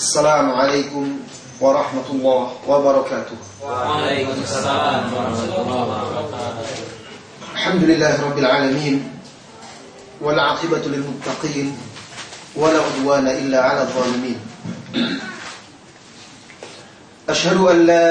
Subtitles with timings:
[0.00, 1.04] السلام عليكم
[1.60, 3.36] ورحمة الله وبركاته.
[3.60, 6.72] وعليكم السلام ورحمة الله وبركاته.
[7.52, 8.96] الحمد لله رب العالمين
[10.24, 11.68] والعاقبة للمتقين
[12.56, 14.38] ولا عدوان إلا على الظالمين.
[17.28, 18.08] أشهد أن لا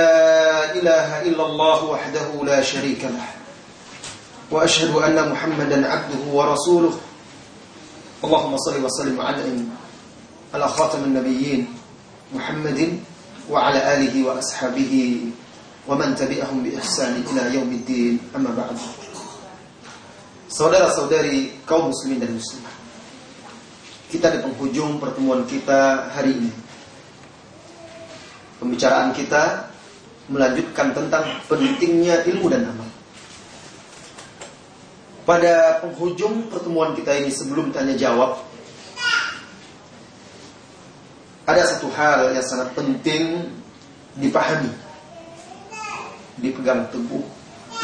[0.77, 3.27] إله إلا الله وحده لا شريك له
[4.53, 6.93] وأشهد أن محمدا عبده ورسوله.
[8.23, 9.41] اللهم صل وسلم على
[10.53, 11.78] على خاتم النبيين
[12.29, 13.01] Muhammadin
[13.49, 14.93] وعلى آله وأصحابه
[15.89, 18.01] ومن تبعهم بإحسان إلى tabi'ahum bi
[18.37, 18.77] أما بعد.
[20.49, 22.61] Saudara-saudari kaum muslimin dan muslim.
[24.09, 26.51] Kita di penghujung pertemuan kita hari ini.
[28.57, 29.69] Pembicaraan kita
[30.29, 32.89] melanjutkan tentang pentingnya ilmu dan amal.
[35.25, 38.41] Pada penghujung pertemuan kita ini sebelum tanya jawab,
[41.49, 43.49] ada satu hal yang sangat penting
[44.21, 44.69] dipahami
[46.37, 47.25] Dipegang teguh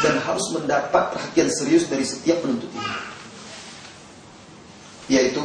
[0.00, 3.00] dan harus mendapat perhatian serius dari setiap penuntut ilmu.
[5.12, 5.42] Yaitu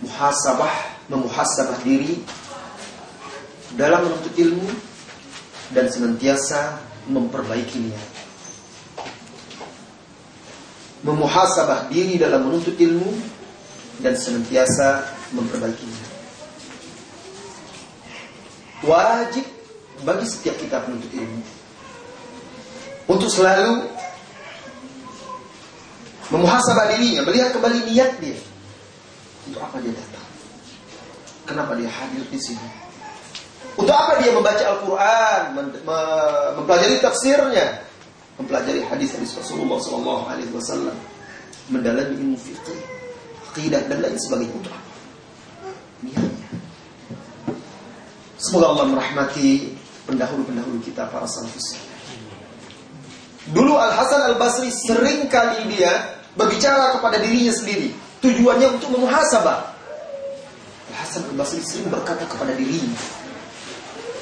[0.00, 0.72] muhasabah,
[1.12, 2.24] memuhasabah diri
[3.76, 4.68] dalam menuntut ilmu
[5.76, 6.80] dan senantiasa
[7.12, 8.00] memperbaikinya.
[11.04, 13.39] Memuhasabah diri dalam menuntut ilmu
[14.00, 15.04] dan senantiasa
[15.36, 16.08] memperbaikinya.
[18.80, 19.44] Wajib
[20.08, 21.40] bagi setiap kita penuntut ilmu
[23.12, 23.84] untuk selalu
[26.32, 28.38] memuhasabah dirinya, melihat kembali niat dia.
[29.50, 30.28] Untuk apa dia datang?
[31.44, 32.68] Kenapa dia hadir di sini?
[33.74, 35.40] Untuk apa dia membaca Al-Quran,
[36.56, 37.82] mempelajari tafsirnya,
[38.38, 39.82] mempelajari hadis-hadis Rasulullah
[40.54, 40.96] Wasallam,
[41.68, 42.80] mendalami ilmu fikih,
[43.50, 44.54] akidah dan lain sebagainya.
[44.54, 44.90] Untuk apa?
[46.06, 46.48] Niatnya.
[48.40, 49.76] Semoga Allah merahmati
[50.08, 51.76] pendahulu-pendahulu kita para salafus.
[53.50, 57.92] Dulu Al Hasan Al Basri sering kali dia berbicara kepada dirinya sendiri,
[58.24, 59.58] tujuannya untuk memuhasabah.
[60.88, 62.96] Al Hasan Al Basri sering berkata kepada dirinya,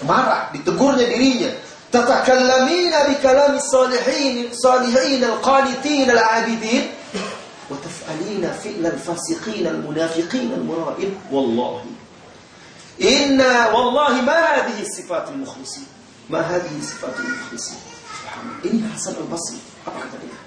[0.03, 1.55] marah, ditegurnya dirinya,
[1.94, 6.98] tatakallamina bi kalami salihin salihin al-qanitin al-abidin
[7.77, 12.09] taf'alina fi'l al-fasiqin al-munafiqin al-mura'in wallahi
[12.99, 15.87] Inna wallahi ma hadhihi sifatul mukhlisin.
[16.27, 17.79] Ma hadhihi sifatul mukhlisin.
[18.67, 19.62] Ini Hasan al-Basri.
[19.87, 20.39] Apa kata dia?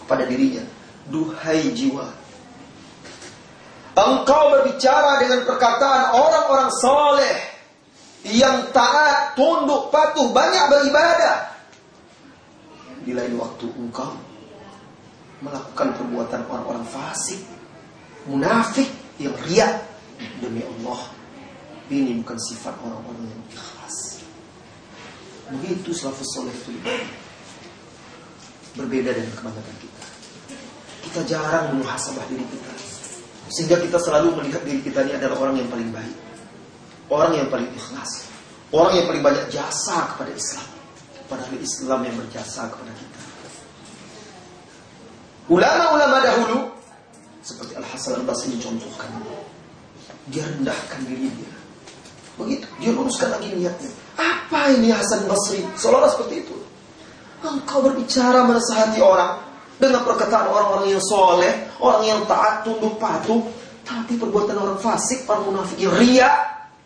[0.00, 0.64] Kepada dirinya.
[1.12, 2.08] Duhai jiwa.
[3.96, 7.36] Engkau berbicara dengan perkataan orang-orang soleh.
[8.26, 11.52] Yang taat, tunduk, patuh, banyak beribadah.
[13.04, 14.25] Di lain waktu engkau
[15.44, 17.40] melakukan perbuatan orang-orang fasik,
[18.28, 19.80] munafik, yang riak
[20.40, 21.16] demi Allah
[21.88, 23.96] ini bukan sifat orang-orang yang ikhlas.
[25.54, 26.74] Begitu salafus soleh itu
[28.74, 30.04] berbeda dengan kebanyakan kita.
[31.06, 32.72] Kita jarang muhasabah diri kita.
[33.54, 36.16] Sehingga kita selalu melihat diri kita ini adalah orang yang paling baik.
[37.06, 38.26] Orang yang paling ikhlas.
[38.74, 40.68] Orang yang paling banyak jasa kepada Islam.
[41.30, 43.15] Padahal Islam yang berjasa kepada kita.
[45.46, 46.58] Ulama-ulama dahulu
[47.46, 49.10] seperti Al Hasan Al Basri dicontohkan.
[50.26, 51.54] Dia rendahkan diri dia
[52.36, 53.88] Begitu, dia luruskan lagi niatnya.
[54.20, 55.64] Apa ini Hasan Basri?
[55.78, 56.56] Seolah-olah seperti itu.
[57.40, 59.40] Engkau berbicara menasihati orang
[59.80, 63.40] dengan perkataan orang-orang yang soleh, orang yang taat, tunduk patuh,
[63.86, 66.28] tapi perbuatan orang fasik, orang munafik yang ria,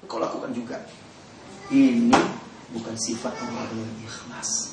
[0.06, 0.78] engkau lakukan juga.
[1.70, 2.14] Ini
[2.70, 4.69] bukan sifat orang yang ikhlas.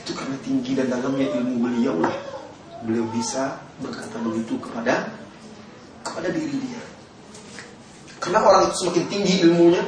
[0.00, 2.16] Itu karena tinggi dan dalamnya ilmu beliau lah.
[2.84, 5.12] Beliau bisa berkata begitu kepada
[6.00, 6.82] kepada diri dia.
[8.20, 9.80] Karena orang itu semakin tinggi ilmunya,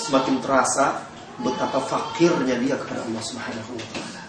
[0.00, 1.04] semakin terasa
[1.40, 4.22] betapa fakirnya dia kepada Allah Subhanahu wa taala.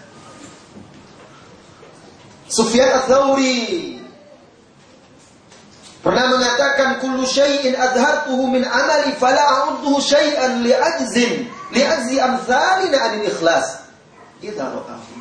[2.48, 4.00] Sufyan Ats-Tsauri
[6.00, 13.83] pernah mengatakan kullu syai'in adhartuhu min amali fala a'udduhu syai'an li'ajzin li'ajzi amthalina anil ikhlas
[14.44, 15.12] idza ra'ahu.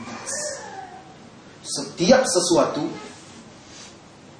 [1.64, 2.84] Setiap sesuatu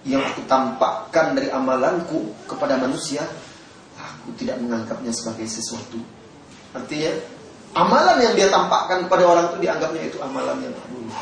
[0.04, 3.24] yang aku tampakkan dari amalanku kepada manusia,
[3.96, 6.04] aku tidak menganggapnya sebagai sesuatu.
[6.76, 7.16] Artinya,
[7.80, 10.74] amalan yang dia tampakkan kepada orang itu dianggapnya itu amalan yang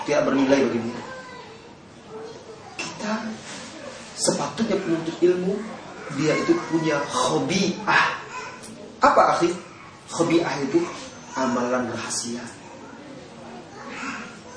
[0.09, 1.01] tidak bernilai bagi dia.
[2.81, 3.13] Kita
[4.17, 5.53] sepatutnya penuntut ilmu,
[6.17, 8.17] dia itu punya hobi ah.
[9.01, 9.53] Apa akhir?
[10.17, 10.81] Hobi ah itu
[11.37, 12.41] amalan rahasia.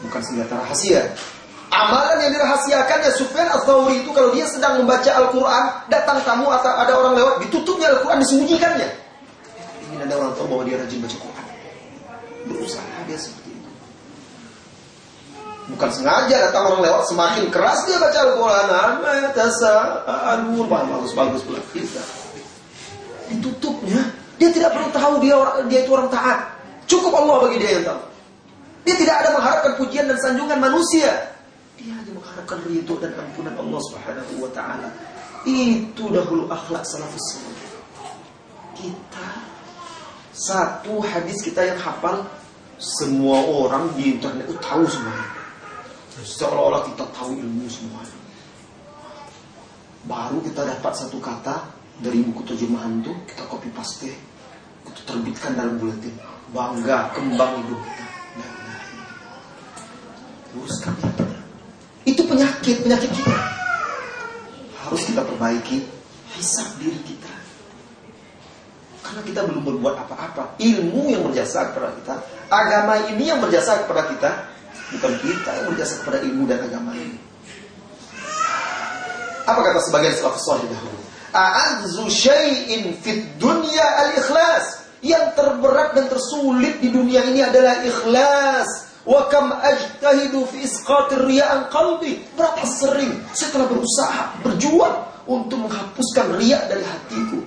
[0.04, 1.02] Bukan senjata rahasia.
[1.74, 6.92] Amalan yang dirahasiakannya Sufyan al-Thawri itu kalau dia sedang membaca Al-Quran, datang tamu atau ada
[6.94, 8.88] orang lewat, ditutupnya Al-Quran, disembunyikannya.
[9.90, 11.46] Ini ada orang tahu bahwa dia rajin baca Quran.
[12.46, 13.70] Berusaha dia seperti itu.
[15.74, 18.64] Bukan sengaja datang orang lewat, semakin keras dia baca Al-Quran.
[20.94, 21.58] Bagus-bagus pula.
[21.74, 22.02] Kita.
[23.34, 24.14] Ditutupnya.
[24.38, 26.54] Dia tidak perlu tahu dia orang dia itu orang taat.
[26.86, 28.13] Cukup Allah bagi dia yang tahu.
[28.84, 31.32] Dia tidak ada mengharapkan pujian dan sanjungan manusia.
[31.80, 34.88] Dia hanya mengharapkan ridho dan ampunan Allah Subhanahu wa taala.
[35.44, 37.68] Itu dahulu akhlak salafus saleh.
[38.76, 39.28] Kita
[40.36, 42.26] satu hadis kita yang hafal
[42.76, 45.28] semua orang di internet itu tahu semuanya.
[46.14, 48.18] Seolah-olah kita tahu ilmu semuanya.
[50.04, 51.64] Baru kita dapat satu kata
[52.04, 54.12] dari buku terjemahan itu kita copy paste,
[54.84, 56.12] kita terbitkan dalam buletin.
[56.52, 57.82] Bangga kembang hidup.
[60.54, 61.24] Luruskan itu.
[62.34, 63.36] Penyakit, penyakit kita.
[64.82, 65.86] Harus kita perbaiki
[66.34, 67.30] hisap diri kita.
[69.06, 70.58] Karena kita belum berbuat apa-apa.
[70.58, 72.14] Ilmu yang berjasa kepada kita,
[72.50, 74.30] agama ini yang berjasa kepada kita,
[74.98, 77.20] bukan kita yang berjasa kepada ilmu dan agama ini.
[79.46, 80.98] Apa kata sebagian salafus salih dahulu?
[81.36, 84.82] A'adzu syai'in fid dunya al-ikhlas.
[85.04, 88.93] Yang terberat dan tersulit di dunia ini adalah ikhlas.
[89.04, 92.24] Wa kam ajtahidu fi isqatir riya'an qalbi.
[92.32, 94.96] Berapa sering saya telah berusaha, berjuang
[95.28, 97.40] untuk menghapuskan riak dari hatiku.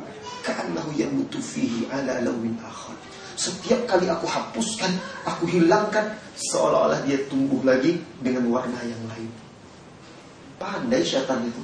[0.46, 2.94] Ka'annahu yamutu fihi ala lawin akhar.
[3.38, 4.90] Setiap kali aku hapuskan,
[5.22, 9.30] aku hilangkan, seolah-olah dia tumbuh lagi dengan warna yang lain.
[10.58, 11.62] Pandai syaitan itu.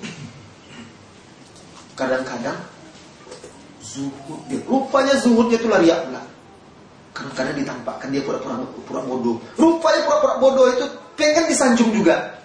[1.97, 2.57] Kadang-kadang
[3.81, 4.61] zuhud dia.
[4.65, 6.21] Rupanya zuhudnya itu lari pula.
[7.23, 9.39] Kadang-kadang ditampakkan dia pura-pura pura bodoh.
[9.55, 10.85] Rupanya pura-pura bodoh itu
[11.15, 12.35] pengen disanjung juga.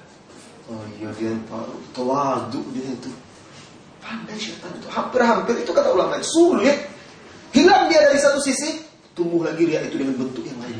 [0.70, 1.34] Oh iya dia
[1.90, 3.10] tawadu dia itu.
[3.98, 4.86] Pandai syaitan itu.
[4.86, 6.78] Hampir-hampir itu kata ulama sulit.
[7.50, 8.78] Hilang dia dari satu sisi,
[9.18, 10.78] tumbuh lagi dia itu dengan bentuk yang lain.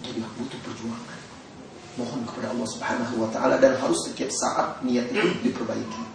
[0.00, 1.20] Jadi butuh perjuangan.
[2.00, 6.13] Mohon kepada Allah Subhanahu wa taala dan harus setiap saat niat itu diperbaiki.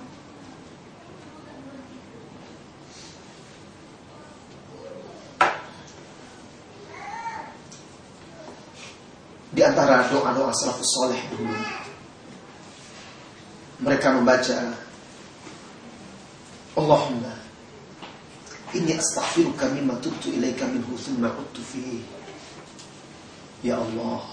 [9.59, 11.51] Di antara doa-doa salafus soleh dulu
[13.83, 14.55] Mereka membaca
[16.79, 17.35] Allahumma
[18.71, 21.99] Inni astaghfiruka mimma tubtu ilaika minhu thumma uttu fihi
[23.59, 24.23] Ya Allah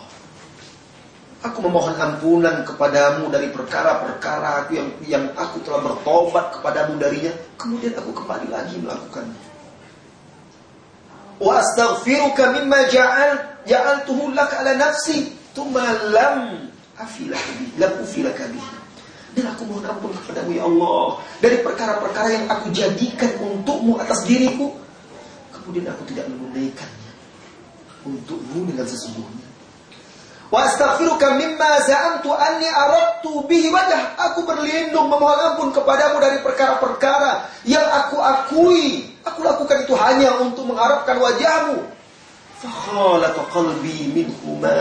[1.42, 7.94] Aku memohon ampunan kepadamu dari perkara-perkara aku yang yang aku telah bertobat kepadamu darinya, kemudian
[7.94, 9.42] aku kembali lagi melakukannya.
[11.38, 18.62] Wa astaghfiruka mimma ja'al ja'altuhu lak ala nafsi thumma lam afilaka bi lam ufilaka bi
[19.36, 24.72] dan aku mohon ampun kepadamu ya Allah dari perkara-perkara yang aku jadikan untukmu atas diriku
[25.52, 27.06] kemudian aku tidak menunaikannya
[28.06, 29.46] untukmu dengan sesungguhnya.
[30.46, 34.14] Wa astaghfiruka mimma za'amtu anni aradtu bihi wajah.
[34.30, 39.10] Aku berlindung memohon ampun kepadamu dari perkara-perkara yang aku akui.
[39.26, 41.82] Aku lakukan itu hanya untuk mengharapkan wajahmu
[42.56, 44.72] Fakhalata qalbi minhuma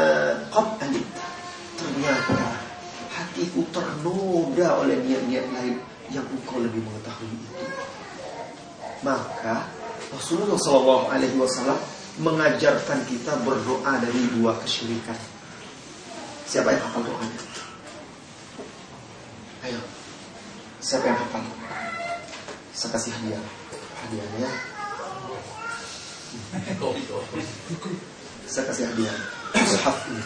[0.48, 1.26] qad alimta.
[1.76, 2.40] Ternyata
[3.12, 5.76] hatiku ternoda oleh niat-niat lain
[6.08, 7.52] yang engkau lebih mengetahui itu.
[9.04, 9.68] Maka
[10.16, 11.76] Rasulullah Shallallahu Alaihi Wasallam
[12.24, 15.20] mengajarkan kita berdoa dari dua kesyirikan.
[16.48, 17.42] Siapa yang hafal doanya?
[19.68, 19.82] Ayo,
[20.80, 21.44] siapa yang hafal?
[22.72, 23.44] Saya kasih hadiah.
[24.06, 24.75] Hadiahnya
[28.46, 29.16] saya kasih hadiah
[29.56, 30.24] mushaf ini.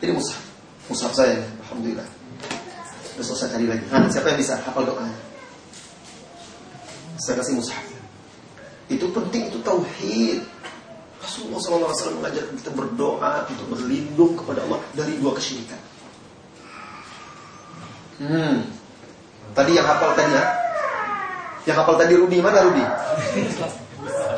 [0.00, 0.42] Ini mushaf.
[0.88, 1.40] Mushaf saya.
[1.66, 2.08] Alhamdulillah.
[3.20, 3.84] Besok saya cari lagi.
[3.92, 5.12] Nah, siapa yang bisa hafal doanya?
[7.20, 7.84] Saya kasih mushaf.
[8.88, 10.40] Itu penting, itu tauhid.
[11.20, 15.80] Rasulullah SAW mengajarkan kita berdoa untuk berlindung kepada Allah dari dua kesyirikan.
[18.24, 18.64] Hmm.
[19.52, 20.44] Tadi yang hafal tadi ya?
[21.68, 22.84] Yang hafal tadi Rudi mana Rudi?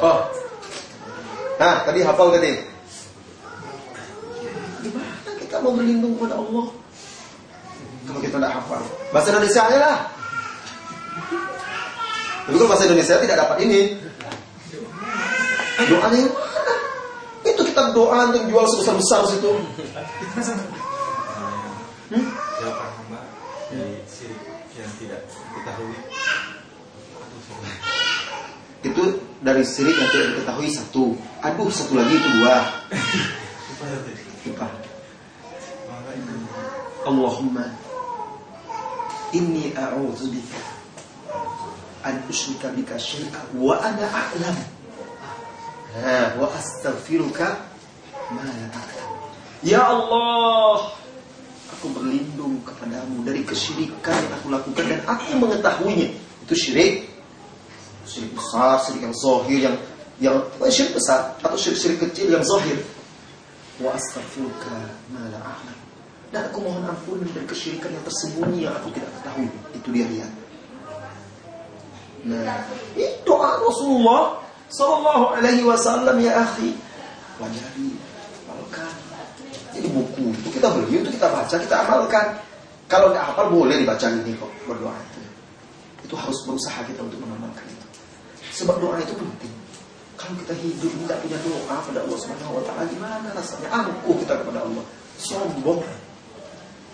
[0.02, 0.26] Oh.
[1.62, 2.58] Nah, tadi hafal tadi.
[4.82, 6.66] Gimana kita mau berlindung kepada Allah?
[8.02, 8.82] Kalau kita tidak hafal.
[9.14, 9.98] Bahasa Indonesia aja lah.
[12.42, 13.80] Tapi kalau bahasa Indonesia tidak dapat ini.
[15.86, 16.74] Doanya yang mana?
[17.46, 19.52] Itu kita doa untuk jual sebesar-besar situ.
[22.10, 22.26] Hmm?
[22.58, 23.20] Jawaban hamba
[23.70, 24.42] di sirik
[24.74, 25.98] yang tidak diketahui.
[28.82, 29.02] Itu
[29.42, 31.18] dari sirik yang tidak diketahui satu.
[31.42, 32.56] Aduh, satu lagi itu dua.
[34.46, 34.66] Lupa.
[37.02, 37.66] Allahumma
[39.34, 40.60] inni a'udzubika
[42.06, 44.56] an usyrika bika syai'an wa ana a'lam
[46.38, 47.58] wa astaghfiruka
[48.34, 48.82] ma la
[49.62, 50.94] ya Allah
[51.74, 56.08] aku berlindung kepadamu dari kesyirikan yang aku lakukan dan aku mengetahuinya
[56.46, 57.11] itu syirik
[58.08, 59.76] syirik besar syirik yang zahir yang
[60.18, 60.36] yang
[60.70, 62.78] syirik besar atau syirik-syirik kecil yang zahir
[63.82, 64.74] wa astaghfiruka
[65.14, 65.82] ma la a'lam
[66.32, 69.52] dan aku mohon ampun dari kesyirikan yang tersembunyi yang aku tidak ketahui.
[69.76, 70.32] Itu dia lihat.
[72.24, 72.64] Nah,
[72.96, 74.40] itu doa Rasulullah
[74.72, 76.72] Sallallahu Alaihi Wasallam ya akhi.
[77.36, 77.92] Pelajari,
[78.48, 78.92] amalkan.
[79.76, 82.26] Jadi buku itu kita beli, itu kita baca, kita amalkan.
[82.88, 85.20] Kalau nggak hafal boleh dibaca ini kok berdoa itu.
[86.08, 87.68] Itu harus berusaha kita untuk mengamalkan.
[88.52, 89.54] Sebab doa itu penting.
[90.20, 93.68] Kalau kita hidup tidak punya doa pada Allah Subhanahu Wa Taala, gimana rasanya?
[93.74, 94.84] Angkuh kita kepada Allah,
[95.18, 95.80] sombong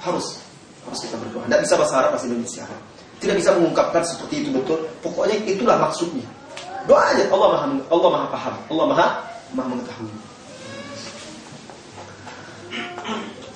[0.01, 0.41] harus
[0.87, 1.45] harus kita berdoa.
[1.45, 2.65] Tidak bisa bahasa Arab, bahasa Indonesia.
[3.19, 4.87] Tidak bisa mengungkapkan seperti itu betul.
[5.03, 6.25] Pokoknya itulah maksudnya.
[6.87, 7.27] Doa aja.
[7.29, 8.55] Allah maha Allah maha paham.
[8.71, 9.07] Allah maha
[9.53, 10.15] maha mengetahui.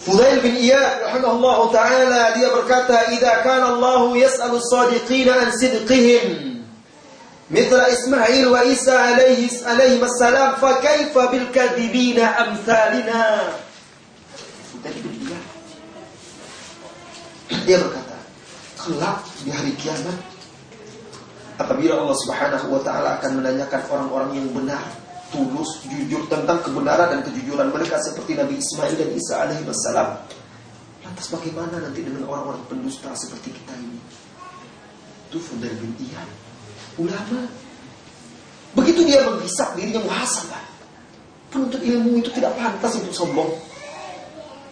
[0.02, 6.51] Fudail bin Iyad rahimahullah taala dia berkata, "Idza kana Allah yas'alu as-sadiqin an sidqihim."
[7.51, 13.23] مثل إسماعيل وإيسى عليه عليهم السلام فكيف بالكاذبين أمثالنا
[14.67, 15.43] Fudail bin Iyad
[17.67, 18.15] dia berkata,
[18.79, 20.15] kelak di hari kiamat
[21.59, 24.83] apabila Allah Subhanahu wa taala akan menanyakan orang-orang yang benar,
[25.31, 30.09] tulus, jujur tentang kebenaran dan kejujuran mereka seperti Nabi Ismail dan Isa alaihi wassalam.
[31.03, 33.99] Lantas bagaimana nanti dengan orang-orang pendusta seperti kita ini?
[35.27, 36.29] Itu Fudail bin Iyad,
[36.98, 37.48] ulama.
[38.72, 40.64] Begitu dia menghisap dirinya muhasabah.
[41.52, 43.52] Penuntut ilmu itu tidak pantas untuk sombong.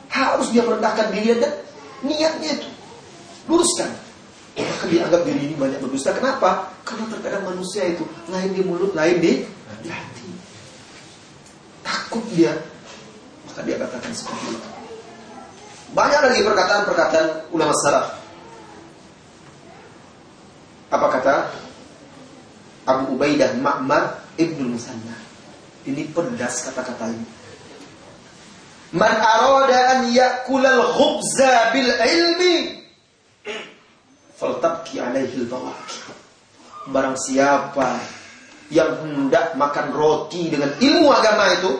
[0.09, 1.53] Harus dia merendahkan diri dan
[2.00, 2.69] niatnya itu
[3.45, 3.93] luruskan.
[4.57, 6.17] Bahkan dianggap diri ini banyak berdusta.
[6.17, 6.75] Kenapa?
[6.83, 9.45] Karena terkadang manusia itu lain di mulut, lain di,
[9.85, 10.31] di hati.
[11.87, 12.57] Takut dia,
[13.47, 14.69] maka dia katakan seperti itu.
[15.91, 18.07] Banyak lagi perkataan-perkataan ulama salaf.
[20.91, 21.35] Apa kata
[22.90, 25.14] Abu Ubaidah Ma'mar Ibnu Musanna?
[25.87, 27.26] Ini pedas kata-kata ini.
[28.90, 32.82] Man arada an yakulal khubza bil ilmi
[34.35, 36.11] faltabki alaihi bawaki.
[36.90, 38.02] Barang siapa
[38.75, 41.73] yang hendak makan roti dengan ilmu agama itu,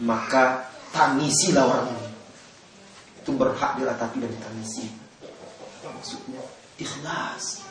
[0.00, 2.08] maka tangisilah orang ini.
[3.20, 4.88] Itu berhak diratapi dan ditangisi.
[5.84, 6.40] Maksudnya
[6.80, 7.67] ikhlas.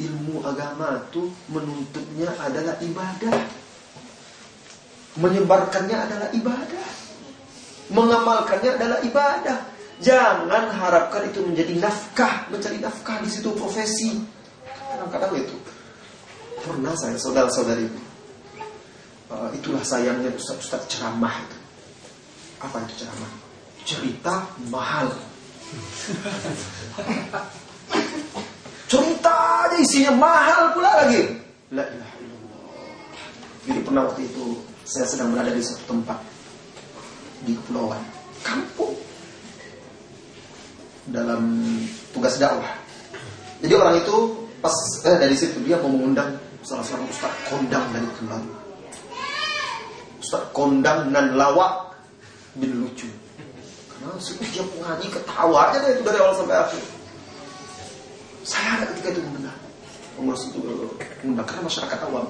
[0.00, 3.36] Ilmu agama itu menuntutnya adalah ibadah.
[5.20, 6.88] Menyebarkannya adalah ibadah.
[7.92, 9.58] Mengamalkannya adalah ibadah.
[10.00, 14.16] Jangan harapkan itu menjadi nafkah, mencari nafkah di situ profesi.
[14.64, 15.56] Kadang-kadang itu.
[16.62, 17.86] Pernah saya saudara-saudari
[19.32, 21.58] uh, itulah sayangnya ustaz-ustaz ceramah itu.
[22.62, 23.30] Apa itu ceramah?
[23.82, 24.34] Cerita
[24.70, 25.10] mahal.
[28.92, 31.24] Cerita aja isinya mahal pula lagi.
[31.72, 32.60] La ilaha illallah.
[33.64, 34.44] Jadi pernah waktu itu
[34.84, 36.20] saya sedang berada di satu tempat
[37.48, 38.04] di kepulauan,
[38.44, 38.92] kampung
[41.08, 41.56] dalam
[42.12, 42.68] tugas dakwah.
[43.64, 44.16] Jadi orang itu
[44.60, 44.76] pas
[45.08, 48.44] eh, dari situ dia mau mengundang salah seorang ustaz kondang dari Kemang.
[50.20, 51.96] Ustaz kondang nan lawak
[52.60, 53.08] bin lucu.
[53.88, 57.00] Karena setiap ngaji ketawa aja itu dari awal sampai akhir.
[58.42, 59.56] Saya ada ketika itu mendengar
[60.18, 60.58] pengurus itu
[61.22, 62.26] mengundang karena masyarakat awam.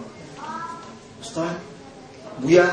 [1.19, 1.54] Ustaz,
[2.40, 2.66] Buya,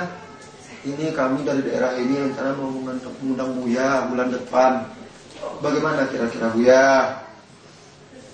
[0.88, 5.00] ini kami dari daerah ini rencana mau mengundang Buya bulan depan
[5.60, 7.16] Bagaimana kira-kira Buya?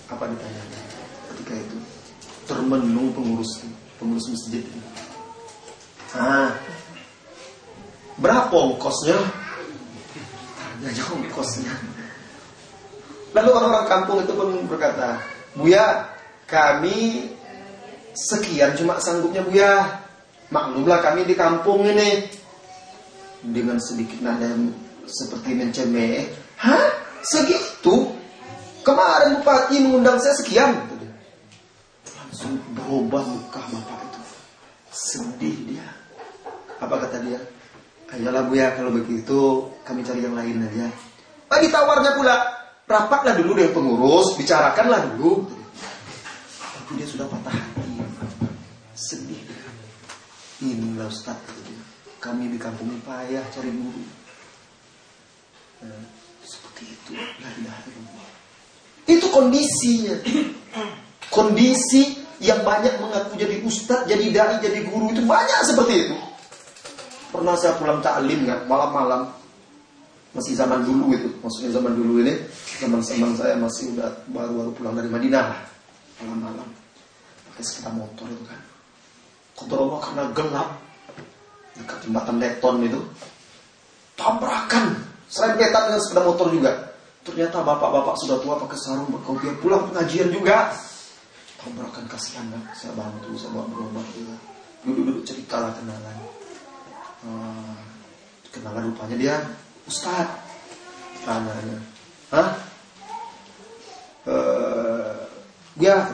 [0.09, 0.61] Apa ditanya
[1.33, 1.77] ketika itu?
[2.45, 3.65] Termenung pengurus
[3.97, 4.61] pengurus masjid.
[6.13, 6.53] Ah,
[8.21, 9.17] berapa ongkosnya?
[10.81, 11.73] Tanya ongkosnya.
[13.35, 15.19] Lalu orang-orang kampung itu pun berkata,
[15.59, 16.07] Buya,
[16.47, 17.27] kami
[18.15, 19.73] sekian cuma sanggupnya Buya.
[20.47, 22.31] Maklumlah kami di kampung ini
[23.43, 24.47] dengan sedikit nada
[25.03, 26.31] seperti mencemeh.
[26.63, 26.85] Hah?
[27.25, 28.13] Segitu?
[28.85, 30.77] Kemarin bupati mengundang saya sekian.
[32.15, 34.21] Langsung berubah muka bapak itu.
[34.93, 35.87] Sedih dia.
[36.79, 37.41] Apa kata dia?
[38.13, 40.87] Ayolah bu ya kalau begitu kami cari yang lain aja.
[41.49, 42.54] Bagi tawarnya pula,
[42.85, 45.49] rapatlah dulu dengan pengurus, bicarakanlah dulu.
[46.73, 47.91] Tapi dia sudah patah hati.
[48.95, 49.65] Sedih dia.
[50.63, 51.37] Inilah Ustaz.
[52.21, 54.03] Kami di kampung payah cari guru.
[55.85, 56.05] Nah,
[56.41, 57.11] seperti itu.
[59.05, 60.15] Itu kondisinya.
[61.29, 66.17] Kondisi yang banyak mengaku jadi ustadz, jadi dai, jadi guru itu banyak seperti itu.
[67.29, 69.44] Pernah saya pulang taklim kan, malam-malam
[70.35, 72.35] masih zaman dulu itu, maksudnya zaman dulu ini,
[72.83, 75.47] zaman-zaman saya masih udah baru-baru pulang dari Madinah
[76.19, 76.67] malam-malam
[77.51, 78.59] pakai sepeda motor itu kan.
[79.55, 80.69] Allah karena gelap
[81.75, 82.99] dekat jembatan Leton itu
[84.19, 84.99] tabrakan
[85.31, 86.71] serempetan dengan sepeda motor juga.
[87.25, 90.75] Ternyata bapak-bapak sudah tua pakai sarung berkopiah pulang pengajian juga.
[91.57, 94.35] Tabrakan kasihan kan, saya bantu, saya bawa berobat juga.
[94.85, 96.17] Duduk-duduk cerita lah kenalan.
[97.25, 97.73] Hmm,
[98.53, 99.35] kenalan rupanya dia
[99.85, 100.27] Ustad.
[101.25, 101.77] Tanyanya.
[102.33, 102.49] Hah?
[104.25, 105.13] Uh,
[105.77, 106.09] ya,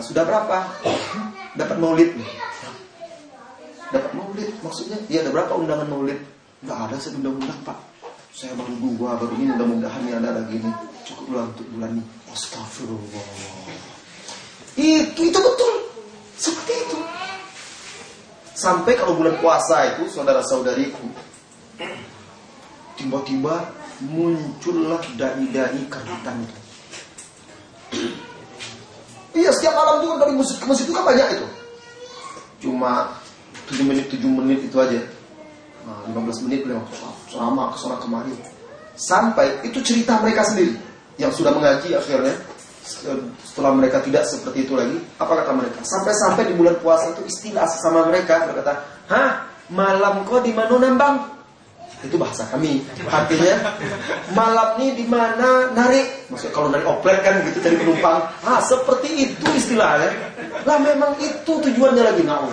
[0.00, 0.64] sudah berapa?
[1.56, 2.30] Dapat maulid nih.
[3.92, 4.98] Dapat maulid, maksudnya?
[5.12, 6.18] Ya ada berapa undangan maulid?
[6.64, 7.78] Enggak ada saya undang-undang pak.
[8.34, 10.74] Saya baru dua, baru ini mudah-mudahan ya ada lagi nih.
[11.04, 12.04] Cukup lah untuk bulan ini.
[12.32, 13.26] Astagfirullah.
[14.74, 15.72] Itu, itu betul.
[16.34, 16.98] Seperti itu.
[18.56, 21.06] Sampai kalau bulan puasa itu, saudara-saudariku,
[22.98, 23.70] tiba-tiba
[24.02, 26.58] muncullah dai-dai karbitan itu.
[29.34, 31.46] Iya, setiap malam juga kami musik ke masjid itu kan banyak itu.
[32.62, 33.10] Cuma
[33.66, 35.02] 7 menit, 7 menit itu aja.
[35.84, 36.80] Nah, 15 menit beliau
[37.28, 38.32] selama ke sana kemari.
[38.94, 40.78] Sampai itu cerita mereka sendiri
[41.18, 42.34] yang sudah mengaji akhirnya
[43.42, 45.80] setelah mereka tidak seperti itu lagi, apa kata mereka?
[45.82, 51.16] Sampai-sampai di bulan puasa itu istilah sesama mereka berkata, "Hah, malam kau di mana nambang?"
[52.04, 52.84] Itu bahasa kami.
[53.08, 53.74] Artinya
[54.36, 56.28] malam ini di mana narik?
[56.28, 58.28] Maksudnya kalau narik oplet kan gitu cari penumpang.
[58.44, 60.12] Ah, seperti itu istilahnya.
[60.68, 62.44] Lah memang itu tujuannya lagi nah,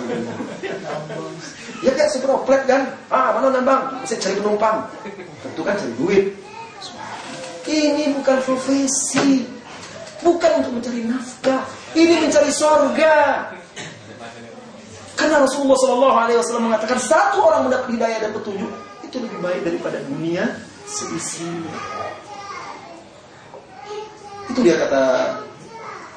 [1.84, 2.96] Ya kayak super oplet kan.
[3.12, 4.00] Ah, mana nambang?
[4.00, 4.88] Masih cari penumpang.
[5.44, 6.24] Tentu kan cari duit.
[7.68, 9.44] Ini bukan profesi.
[10.24, 11.62] Bukan untuk mencari nafkah.
[11.92, 13.52] Ini mencari sorga.
[15.12, 18.72] Karena Rasulullah SAW mengatakan satu orang mendapat hidayah dan petunjuk
[19.12, 20.48] itu lebih baik daripada dunia
[20.88, 21.76] seisinya.
[24.48, 25.02] Itu dia kata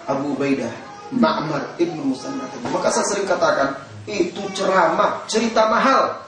[0.08, 0.72] Abu Ubaidah,
[1.12, 2.48] Ma'mar Ibnu Musannad.
[2.72, 3.76] Maka saya sering katakan,
[4.08, 6.24] itu ceramah, cerita mahal.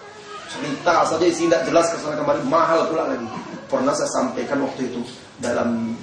[0.51, 3.27] Cerita saja isi tidak jelas ke sana kemarin mahal pula lagi.
[3.71, 5.07] Pernah saya sampaikan waktu itu
[5.39, 5.95] dalam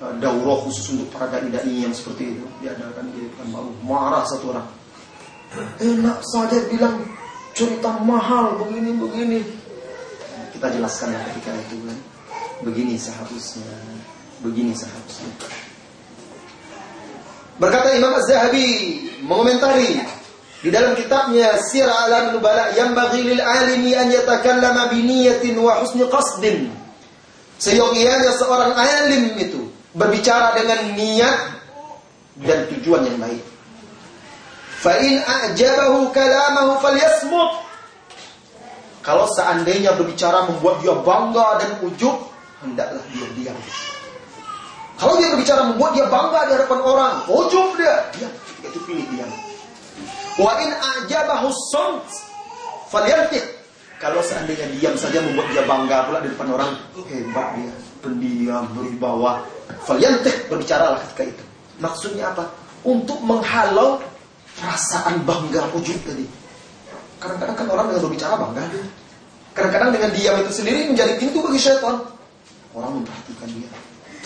[0.00, 4.68] uh, daurah khusus untuk para dai yang seperti itu diadakan di baru marah satu orang
[5.80, 7.00] enak saja bilang
[7.56, 9.38] cerita mahal begini begini
[10.56, 11.98] kita jelaskan ketika itu kan
[12.64, 13.68] begini seharusnya
[14.40, 15.30] begini seharusnya
[17.60, 18.66] berkata Imam Az-Zahabi
[19.24, 20.00] mengomentari
[20.64, 25.84] di dalam kitabnya Sir Alam Nubala yang bagi lil alimi an yatakallama bi niyatin wa
[25.84, 26.72] husni qasdin
[27.56, 31.38] Seyogianya seorang alim itu berbicara dengan niat
[32.44, 33.44] dan tujuan yang baik.
[34.84, 37.65] Fa in a'jabahu kalamahu falyasmut.
[39.06, 42.26] Kalau seandainya berbicara membuat dia bangga dan ujub,
[42.58, 43.54] hendaklah dia diam.
[44.98, 48.26] Kalau dia berbicara membuat dia bangga di hadapan orang, ujub dia, dia
[48.66, 49.30] itu pilih diam.
[50.42, 52.02] Wa in a'jabahu samt
[52.90, 53.46] falyantiq.
[54.02, 56.70] Kalau seandainya diam saja membuat dia bangga pula di depan orang,
[57.06, 59.46] hebat dia, pendiam, berwibawa.
[59.86, 61.44] Falyantik berbicaralah ketika itu.
[61.78, 62.50] Maksudnya apa?
[62.82, 64.02] Untuk menghalau
[64.58, 66.45] perasaan bangga ujub tadi.
[67.16, 68.64] Kadang-kadang kan orang dengan berbicara bangga.
[69.56, 71.96] Kadang-kadang dengan diam itu sendiri menjadi pintu bagi syaitan.
[72.76, 73.70] Orang memperhatikan dia.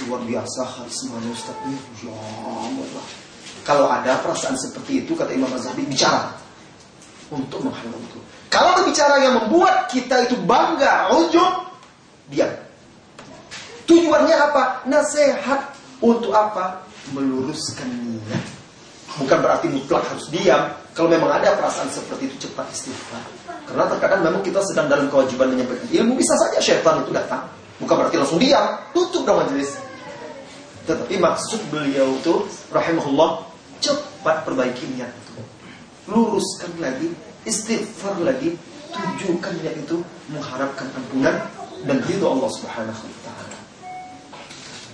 [0.09, 1.79] Luar biasa karismanya Ustaz ini.
[2.03, 3.05] Ya Allah.
[3.63, 6.35] Kalau ada perasaan seperti itu, kata Imam Azhabi, bicara.
[7.31, 8.19] Untuk menghalau itu.
[8.51, 11.71] Kalau berbicara yang membuat kita itu bangga, ujub,
[12.27, 12.51] diam.
[13.87, 14.83] Tujuannya apa?
[14.91, 15.71] Nasihat
[16.03, 16.83] untuk apa?
[17.15, 18.45] Meluruskan niat.
[19.19, 20.80] Bukan berarti mutlak harus diam.
[20.91, 23.23] Kalau memang ada perasaan seperti itu cepat istighfar.
[23.71, 27.47] Karena terkadang memang kita sedang dalam kewajiban menyampaikan ilmu bisa saja syaitan itu datang.
[27.79, 29.79] Bukan berarti langsung diam, tutup dong majelis.
[30.85, 32.35] Tetapi maksud beliau itu
[32.75, 33.47] rahimahullah
[33.79, 35.33] cepat perbaiki niat itu.
[36.11, 37.15] Luruskan lagi
[37.47, 38.59] istighfar lagi
[38.91, 40.03] tujukan niat itu
[40.35, 41.39] mengharapkan ampunan
[41.87, 43.59] dan ridho Allah Subhanahu wa taala.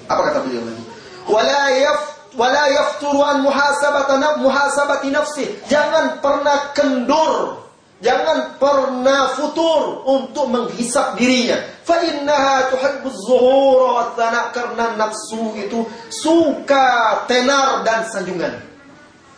[0.06, 0.84] Apa kata beliau lagi?
[1.26, 5.44] Wala yaf wala yafturu an muhasabati muhasabati nafsi.
[5.66, 11.56] Jangan pernah kendur Jangan pernah futur untuk menghisap dirinya.
[11.80, 15.80] Fa innaha tuhibbu zuhura wa karena nafsu itu
[16.12, 18.52] suka tenar dan sanjungan.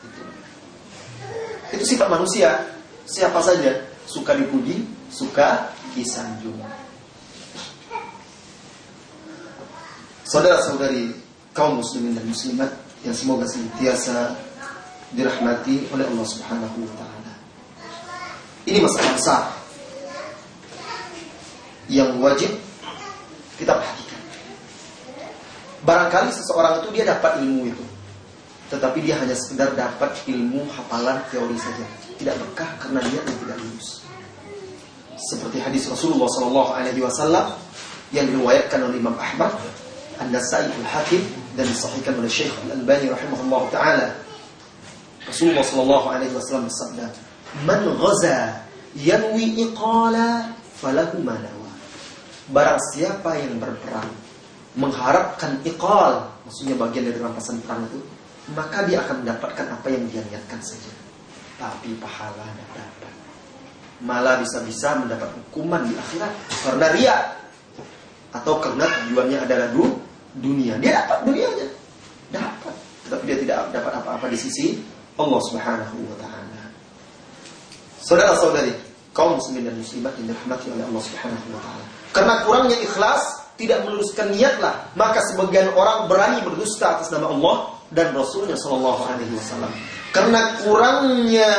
[0.03, 0.23] Itu.
[1.79, 2.67] Itu sifat manusia
[3.07, 3.79] siapa saja
[4.11, 6.59] suka dipuji, suka disanjung.
[10.27, 11.15] Saudara-saudari
[11.55, 12.75] kaum muslimin dan muslimat
[13.07, 14.35] yang semoga senantiasa
[15.15, 17.33] dirahmati oleh Allah Subhanahu wa taala.
[18.69, 19.43] Ini masalah besar
[21.89, 22.53] yang wajib
[23.57, 24.23] kita perhatikan.
[25.89, 27.85] Barangkali seseorang itu dia dapat ilmu itu,
[28.69, 31.87] tetapi dia hanya sekedar dapat ilmu hafalan teori saja,
[32.21, 34.05] tidak berkah karena dia tidak lulus.
[35.19, 37.57] Seperti hadis Rasulullah Wasallam
[38.13, 39.57] yang diriwayatkan oleh Imam Ahmad,
[40.21, 41.25] An-Nasai Al-Hakim
[41.59, 44.09] dan disahihkan oleh Syekh Al-Albani rahimahullah taala.
[45.27, 47.07] Rasulullah Shallallahu Alaihi Wasallam bersabda,
[47.67, 48.63] "Man ghaza
[48.95, 51.75] yanwi iqala falahu manawa."
[52.55, 54.07] Barang siapa yang berperang
[54.79, 58.01] mengharapkan iqal, maksudnya bagian dari rampasan perang itu,
[58.55, 60.95] maka dia akan mendapatkan apa yang dia niatkan saja.
[61.59, 63.13] Tapi pahala tidak dapat.
[63.99, 67.19] Malah bisa-bisa mendapat hukuman di akhirat karena ria
[68.31, 70.77] atau karena tujuannya adalah du, dunia.
[70.83, 71.67] Dia dapat dunianya,
[72.29, 72.75] dapat,
[73.09, 74.77] tetapi dia tidak dapat apa-apa di sisi
[75.17, 76.65] Allah Subhanahu wa taala.
[78.05, 78.73] Saudara-saudari,
[79.17, 81.85] kaum muslimin dan muslimat yang dirahmati oleh Allah Subhanahu wa taala.
[82.13, 83.23] Karena kurangnya ikhlas,
[83.59, 89.35] tidak meluruskan niatlah, maka sebagian orang berani berdusta atas nama Allah dan Rasulnya Shallallahu Alaihi
[89.35, 89.73] Wasallam.
[90.15, 91.51] Karena kurangnya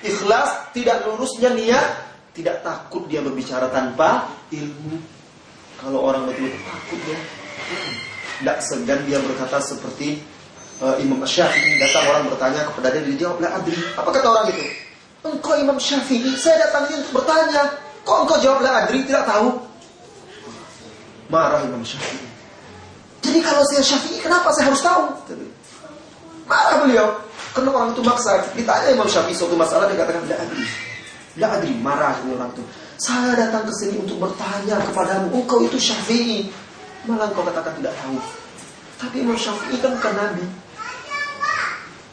[0.00, 1.88] ikhlas, tidak lurusnya niat,
[2.32, 4.96] tidak takut dia berbicara tanpa ilmu.
[5.80, 7.18] Kalau orang betul-betul takut ya,
[8.40, 10.16] tidak segan dia berkata seperti
[10.80, 13.76] uh, Imam Syafi'i datang orang bertanya kepada dia, dia jawab lah adri.
[13.94, 14.64] Apa kata orang itu?
[15.20, 17.76] Engkau Imam Syafi'i, saya datang ini untuk bertanya.
[18.00, 19.60] Kok engkau jawab lah adri tidak tahu?
[21.28, 22.26] Marah Imam Syafi'i.
[23.20, 25.02] Jadi kalau saya Syafi'i, kenapa saya harus tahu?
[26.48, 27.06] Marah beliau.
[27.52, 28.40] Karena orang itu maksa.
[28.56, 30.64] Ditanya Imam Syafi'i suatu masalah, dia katakan, tidak adri.
[31.36, 32.64] Tidak adri, marah orang itu.
[32.96, 36.48] Saya datang ke sini untuk bertanya kepadamu, engkau itu Syafi'i.
[37.08, 38.18] Malah engkau katakan tidak tahu.
[39.00, 40.44] Tapi Imam Syafi'i kan bukan Nabi.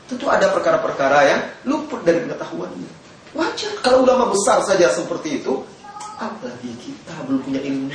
[0.07, 2.91] Tentu ada perkara-perkara yang luput dari pengetahuannya.
[3.35, 3.71] Wajar.
[3.83, 5.59] Kalau ulama besar saja seperti itu,
[6.17, 7.91] apalagi kita belum punya ilmu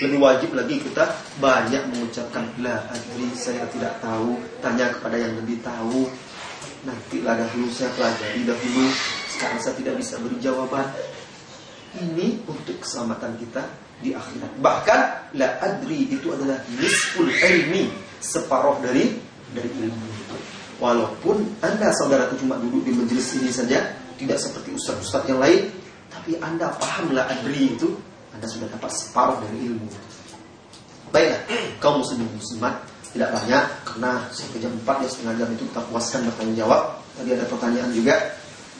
[0.00, 1.12] lebih wajib lagi kita
[1.44, 6.08] banyak mengucapkan la adri saya tidak tahu tanya kepada yang lebih tahu
[6.88, 8.84] nanti lah dahulu saya pelajari dahulu
[9.28, 10.88] sekarang saya tidak bisa beri jawaban
[12.00, 13.68] ini untuk keselamatan kita
[14.00, 19.12] di akhirat bahkan la adri itu adalah nisful ilmi separuh dari
[19.52, 20.08] dari ilmu
[20.80, 25.68] walaupun anda saudara itu cuma duduk di majelis ini saja tidak seperti ustaz-ustaz yang lain
[26.10, 27.94] tapi anda paham la adri itu
[28.40, 29.84] anda sudah dapat separuh dari ilmu.
[31.10, 31.42] Baiklah,
[31.82, 36.20] kaum muslim muslimat tidak banyak karena sampai jam 4 ya setengah jam itu kita puaskan
[36.30, 36.82] bertanya jawab.
[37.18, 38.16] Tadi ada pertanyaan juga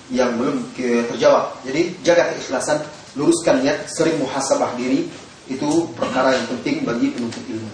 [0.09, 1.61] yang belum terjawab.
[1.67, 2.79] Jadi jaga keikhlasan,
[3.18, 5.11] luruskan niat, sering muhasabah diri
[5.51, 7.73] itu perkara yang penting bagi penuntut ilmu.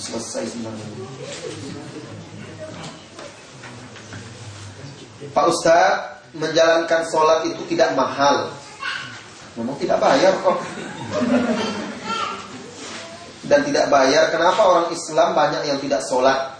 [0.00, 0.86] Selesai sebenarnya.
[5.36, 8.48] Pak Ustaz, menjalankan sholat itu tidak mahal.
[9.56, 10.56] Memang tidak bayar kok.
[13.48, 14.28] Dan tidak bayar.
[14.32, 16.56] Kenapa orang Islam banyak yang tidak sholat?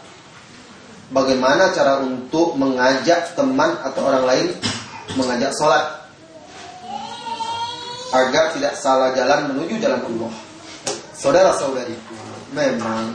[1.13, 4.49] Bagaimana cara untuk mengajak teman atau orang lain
[5.15, 5.85] mengajak sholat?
[8.11, 10.33] Agar tidak salah jalan menuju jalan Allah.
[11.15, 12.17] Saudara-saudariku,
[12.51, 13.15] memang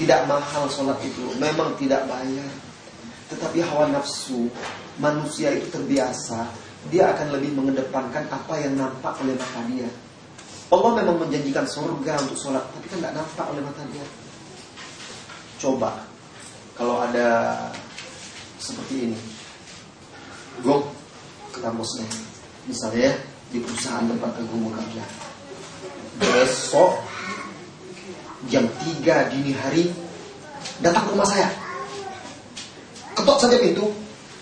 [0.00, 1.36] tidak mahal sholat itu.
[1.36, 2.48] Memang tidak bayar.
[3.28, 4.48] Tetapi hawa nafsu
[4.96, 6.46] manusia itu terbiasa
[6.86, 9.90] dia akan lebih mengedepankan apa yang nampak oleh mata dia.
[10.70, 14.06] Allah memang menjanjikan surga untuk sholat, tapi kan nggak nampak oleh mata dia.
[15.58, 16.06] Coba
[16.74, 17.58] kalau ada
[18.58, 19.18] seperti ini,
[20.62, 20.76] gue
[21.56, 22.08] kata muslim,
[22.68, 23.16] misalnya
[23.52, 25.04] di perusahaan tempat gue bekerja,
[26.20, 27.00] besok
[28.48, 29.90] jam 3 dini hari
[30.80, 31.48] datang ke rumah saya,
[33.16, 33.92] ketok saja pintu,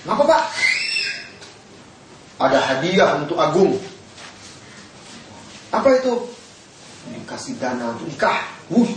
[0.07, 0.42] ngapa pak?
[2.35, 3.79] Ada hadiah untuk Agung.
[5.70, 6.27] Apa itu?
[7.14, 8.42] Dikasih dana untuk nikah.
[8.74, 8.90] Wuh.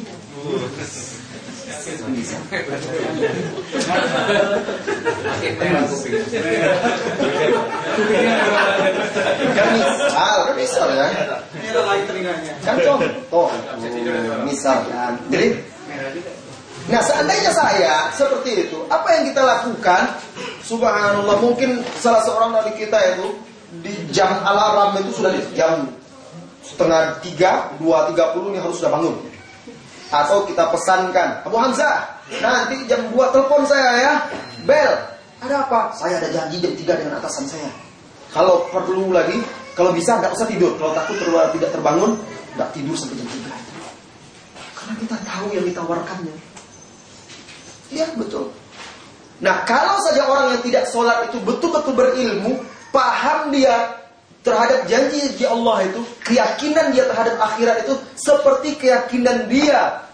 [9.58, 9.74] Kan
[10.56, 11.06] misal, misal ya.
[12.64, 13.52] Kan contoh.
[14.48, 15.12] Misalkan.
[15.28, 15.48] Jadi
[16.88, 20.08] Nah seandainya saya seperti itu, apa yang kita lakukan?
[20.64, 23.36] Subhanallah, mungkin salah seorang dari kita itu
[23.84, 25.92] di jam alarm itu sudah di jam
[26.64, 29.20] setengah tiga, dua tiga puluh ini harus sudah bangun.
[30.08, 34.14] Atau kita pesankan, Abu Hamzah, nanti jam dua telepon saya ya,
[34.64, 34.94] bel.
[35.44, 35.94] Ada apa?
[35.94, 37.70] Saya ada janji jam tiga dengan atasan saya.
[38.32, 39.38] Kalau perlu lagi,
[39.78, 40.74] kalau bisa nggak usah tidur.
[40.82, 42.12] Kalau takut terlalu tidak terbangun,
[42.58, 43.74] nggak tidur sampai jam 3 itu.
[44.74, 46.36] Karena kita tahu yang ditawarkannya.
[47.94, 48.52] Iya betul.
[49.38, 54.07] Nah kalau saja orang yang tidak sholat itu betul-betul berilmu, paham dia
[54.48, 60.08] terhadap janji Allah itu, keyakinan dia terhadap akhirat itu seperti keyakinan dia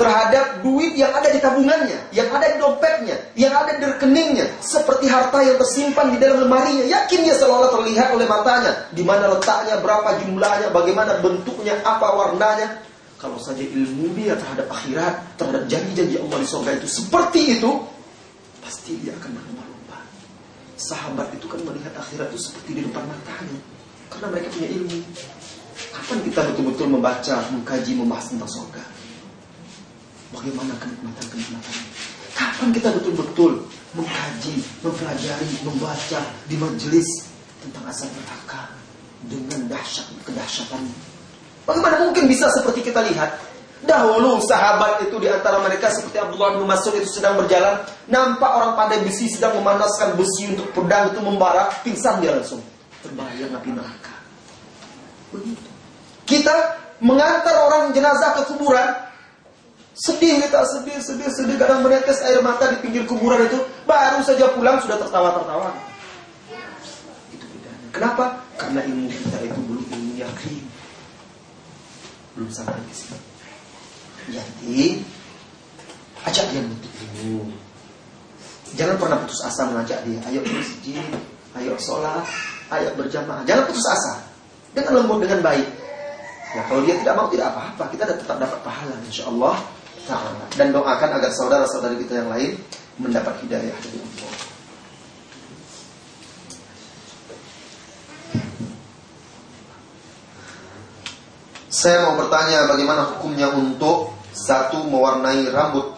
[0.00, 5.04] terhadap duit yang ada di tabungannya, yang ada di dompetnya, yang ada di rekeningnya, seperti
[5.12, 6.88] harta yang tersimpan di dalam lemarinya.
[6.88, 12.80] Yakin dia seolah terlihat oleh matanya, di mana letaknya, berapa jumlahnya, bagaimana bentuknya, apa warnanya.
[13.20, 17.70] Kalau saja ilmu dia terhadap akhirat, terhadap janji-janji Allah di surga itu seperti itu,
[18.64, 19.59] pasti dia akan berlomba-lomba.
[20.80, 23.60] Sahabat itu kan melihat akhirat itu seperti di depan matanya,
[24.08, 24.98] karena mereka punya ilmu.
[25.92, 28.84] Kapan kita betul-betul membaca, mengkaji, membahas tentang surga?
[30.32, 31.74] Bagaimana kenikmatan-kenikmatan
[32.32, 33.60] Kapan kita betul-betul
[33.92, 37.28] mengkaji, mempelajari, membaca di majelis
[37.60, 38.72] tentang asal neraka
[39.28, 40.80] dengan dahsyat kedahsyatan.
[41.68, 43.49] Bagaimana mungkin bisa seperti kita lihat?
[43.80, 47.80] Dahulu sahabat itu di antara mereka seperti Abdullah bin Mas'ud itu sedang berjalan,
[48.12, 52.60] nampak orang pandai besi sedang memanaskan besi untuk pedang itu membara, pingsan dia langsung.
[53.00, 54.14] Terbayang api neraka.
[55.32, 55.68] Begitu.
[56.28, 59.10] Kita mengantar orang jenazah ke kuburan,
[60.00, 61.56] Sedih kita, sedih, sedih, sedih.
[61.60, 63.60] Kadang menetes air mata di pinggir kuburan itu.
[63.84, 65.76] Baru saja pulang sudah tertawa-tertawa.
[67.28, 67.88] Itu bedanya.
[67.92, 68.24] Kenapa?
[68.56, 70.56] Karena ilmu kita itu belum ilmu yakin.
[72.32, 73.29] Belum sampai di sini.
[74.30, 75.02] Jadi,
[76.24, 77.50] ajak dia untuk ilmu.
[78.78, 80.18] Jangan pernah putus asa mengajak dia.
[80.30, 81.02] Ayo ke masjid,
[81.58, 82.22] ayo sholat,
[82.70, 83.42] ayo berjamaah.
[83.42, 84.22] Jangan putus asa.
[84.70, 85.66] Dengan lembut, dengan baik.
[86.54, 87.90] Ya, kalau dia tidak mau, tidak apa-apa.
[87.90, 89.58] Kita tetap dapat pahala, insya Allah.
[90.58, 92.58] Dan doakan agar saudara-saudari kita yang lain
[92.98, 94.34] mendapat hidayah dari Allah.
[101.70, 105.94] Saya mau bertanya bagaimana hukumnya untuk satu mewarnai rambut.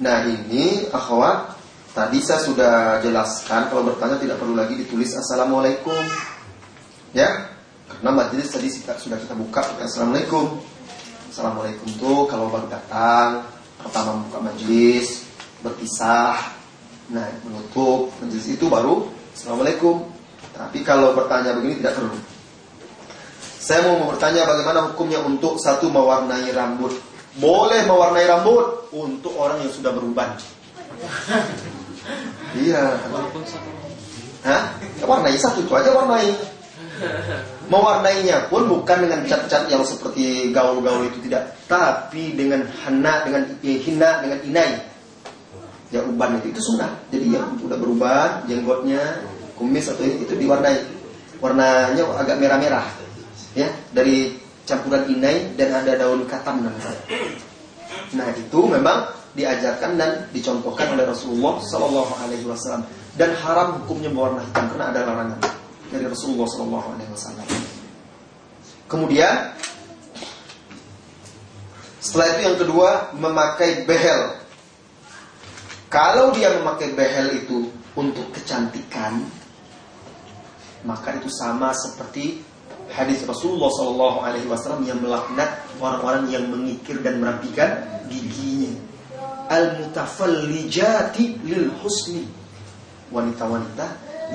[0.00, 1.56] Nah ini akhwat,
[1.92, 6.00] tadi saya sudah jelaskan kalau bertanya tidak perlu lagi ditulis assalamualaikum,
[7.12, 7.52] ya,
[7.84, 10.56] karena majelis tadi sudah kita buka assalamualaikum.
[11.30, 13.46] Assalamualaikum tuh kalau baru datang
[13.78, 15.30] pertama buka majelis
[15.62, 16.58] berpisah.
[17.10, 20.04] Nah menutup majelis itu baru Assalamualaikum.
[20.50, 22.18] Tapi kalau bertanya begini tidak perlu.
[23.60, 26.92] Saya mau bertanya bagaimana hukumnya untuk satu mewarnai rambut
[27.40, 30.36] boleh mewarnai rambut untuk orang yang sudah beruban
[32.62, 33.00] iya
[34.40, 34.72] Hah?
[35.04, 36.32] warnai satu itu aja warnai
[37.70, 43.78] Mewarnainya pun bukan dengan cat-cat yang seperti gaul-gaul itu tidak, tapi dengan hana, dengan eh,
[43.78, 44.72] hina, dengan inai.
[45.94, 46.90] Ya uban itu itu sunnah.
[47.14, 49.22] Jadi yang sudah berubah jenggotnya,
[49.54, 50.82] kumis atau itu diwarnai.
[51.38, 52.86] Warnanya agak merah-merah.
[53.54, 54.34] Ya, dari
[54.70, 56.94] campuran inai dan ada daun katam namanya.
[58.14, 62.86] Nah, itu memang diajarkan dan dicontohkan oleh Rasulullah Sallallahu Alaihi Wasallam
[63.18, 65.38] dan haram hukumnya berwarna hitam karena ada larangan
[65.90, 67.46] dari Rasulullah Sallallahu Alaihi Wasallam.
[68.90, 69.34] Kemudian
[72.02, 74.38] setelah itu yang kedua memakai behel.
[75.90, 77.66] Kalau dia memakai behel itu
[77.98, 79.26] untuk kecantikan,
[80.86, 82.42] maka itu sama seperti
[82.90, 88.74] hadis Rasulullah Sallallahu Alaihi Wasallam yang melaknat orang-orang yang mengikir dan merapikan giginya.
[89.50, 92.26] Al mutafallijati lil husni.
[93.10, 93.86] Wanita-wanita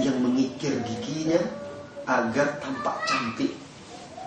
[0.03, 1.39] yang mengikir giginya
[2.03, 3.51] agar tampak cantik.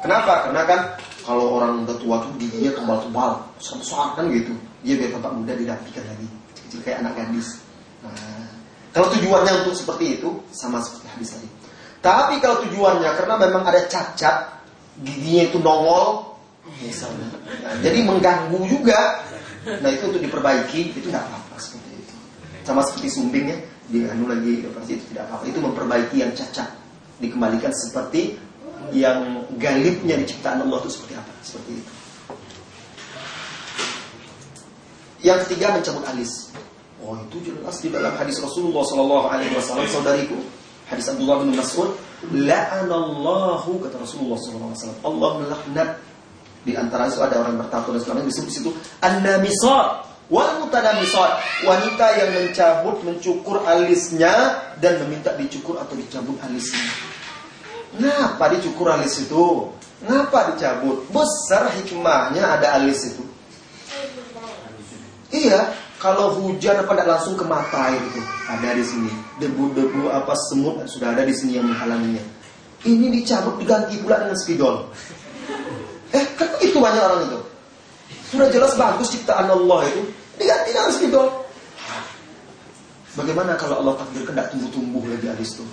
[0.00, 0.48] Kenapa?
[0.48, 0.80] Karena kan
[1.26, 4.54] kalau orang tua tuh giginya tebal-tebal, besar kan gitu.
[4.86, 6.28] Dia biar tampak muda dirapikan lagi,
[6.64, 7.60] kecil kayak anak gadis.
[8.00, 8.46] Nah,
[8.94, 11.48] kalau tujuannya untuk seperti itu sama seperti hadis tadi.
[12.08, 14.64] Tapi kalau tujuannya karena memang ada cacat,
[15.04, 16.40] giginya itu nongol,
[16.80, 17.28] misalnya.
[17.84, 19.28] Jadi mengganggu juga.
[19.68, 22.14] Nah itu untuk diperbaiki itu tidak apa-apa seperti itu.
[22.64, 26.68] Sama seperti sumbingnya, dianu lagi operasi itu tidak apa-apa itu memperbaiki yang cacat
[27.18, 28.36] dikembalikan seperti
[28.92, 31.92] yang galibnya diciptaan Allah itu seperti apa seperti itu
[35.24, 36.52] yang ketiga mencabut alis
[37.02, 40.38] oh itu jelas di dalam hadis Rasulullah Shallallahu Alaihi Wasallam saudariku
[40.88, 41.94] hadis Abdullah bin Mas'ud
[42.32, 45.90] la'anallahu kata Rasulullah Wasallam Allah melaknat
[46.66, 48.70] di antara itu ada orang bertato dan sebagainya disebut situ
[49.00, 56.84] an-namisat Wal mutadamisat, wanita yang mencabut, mencukur alisnya dan meminta dicukur atau dicabut alisnya.
[57.96, 59.72] Ngapa dicukur alis itu?
[60.04, 61.08] Ngapa dicabut?
[61.08, 63.24] Besar hikmahnya ada alis itu.
[65.32, 69.10] Iya, kalau hujan apa tidak langsung ke mata itu ada di sini.
[69.42, 72.22] Debu-debu apa semut sudah ada di sini yang menghalanginya.
[72.86, 74.86] Ini dicabut diganti pula dengan spidol.
[76.58, 77.40] Begitu banyak orang itu.
[78.30, 80.02] Sudah jelas bagus ciptaan Allah itu,
[80.38, 81.26] diganti dengan spidol.
[83.18, 85.64] Bagaimana kalau Allah takdirkan tidak tumbuh-tumbuh lagi alis itu?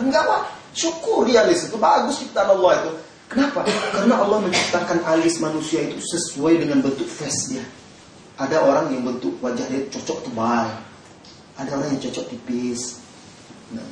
[0.00, 0.48] Kan enggak apa?
[0.72, 2.92] Syukur di alis itu, bagus ciptaan Allah itu.
[3.28, 3.60] Kenapa?
[3.92, 7.64] Karena Allah menciptakan alis manusia itu sesuai dengan bentuk face dia.
[8.38, 10.66] Ada orang yang bentuk wajah dia cocok tebal.
[11.58, 13.02] Ada orang yang cocok tipis.
[13.74, 13.90] Nah.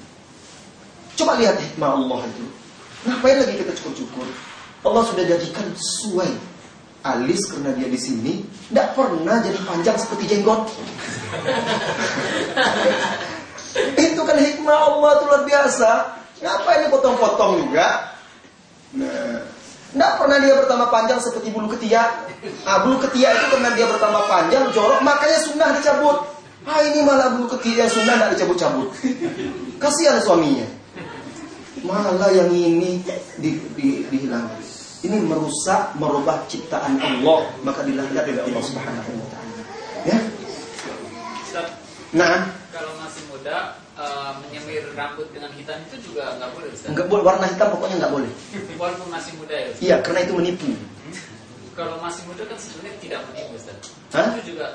[1.18, 2.46] Coba lihat hikmah Allah itu.
[3.10, 4.28] Ngapain lagi kita cukur-cukur?
[4.86, 6.30] Allah sudah jadikan sesuai
[7.02, 10.62] alis karena dia di sini tidak pernah jadi panjang seperti jenggot.
[14.06, 15.90] itu kan hikmah Allah itu luar biasa.
[16.38, 18.14] Ngapain dipotong-potong juga?
[18.94, 19.25] Nah,
[19.92, 22.08] tidak pernah dia bertambah panjang seperti bulu ketiak.
[22.66, 26.16] Ah, bulu ketiak itu karena dia bertambah panjang, jorok, makanya sunnah dicabut.
[26.66, 28.88] Ah, ini malah bulu ketiak yang sunnah tidak dicabut-cabut.
[29.82, 30.66] Kasihan suaminya.
[31.86, 32.98] Malah yang ini
[33.38, 34.58] di, di, dihilangkan.
[35.06, 39.62] Ini merusak, merubah ciptaan Allah, maka dilanggar oleh Allah Subhanahu wa taala.
[40.02, 40.18] Ya?
[42.16, 46.88] Nah, kalau masih muda uh, menyemir rambut dengan hitam itu juga nggak boleh Ustaz.
[46.92, 48.30] Enggak boleh warna hitam pokoknya nggak boleh.
[48.76, 49.66] Walaupun masih muda ya.
[49.72, 49.82] Ustaz.
[49.82, 50.68] Iya, karena itu menipu.
[51.76, 53.76] Kalau masih muda kan sebenarnya tidak menipu Ustaz.
[54.12, 54.28] Hah?
[54.36, 54.66] Itu juga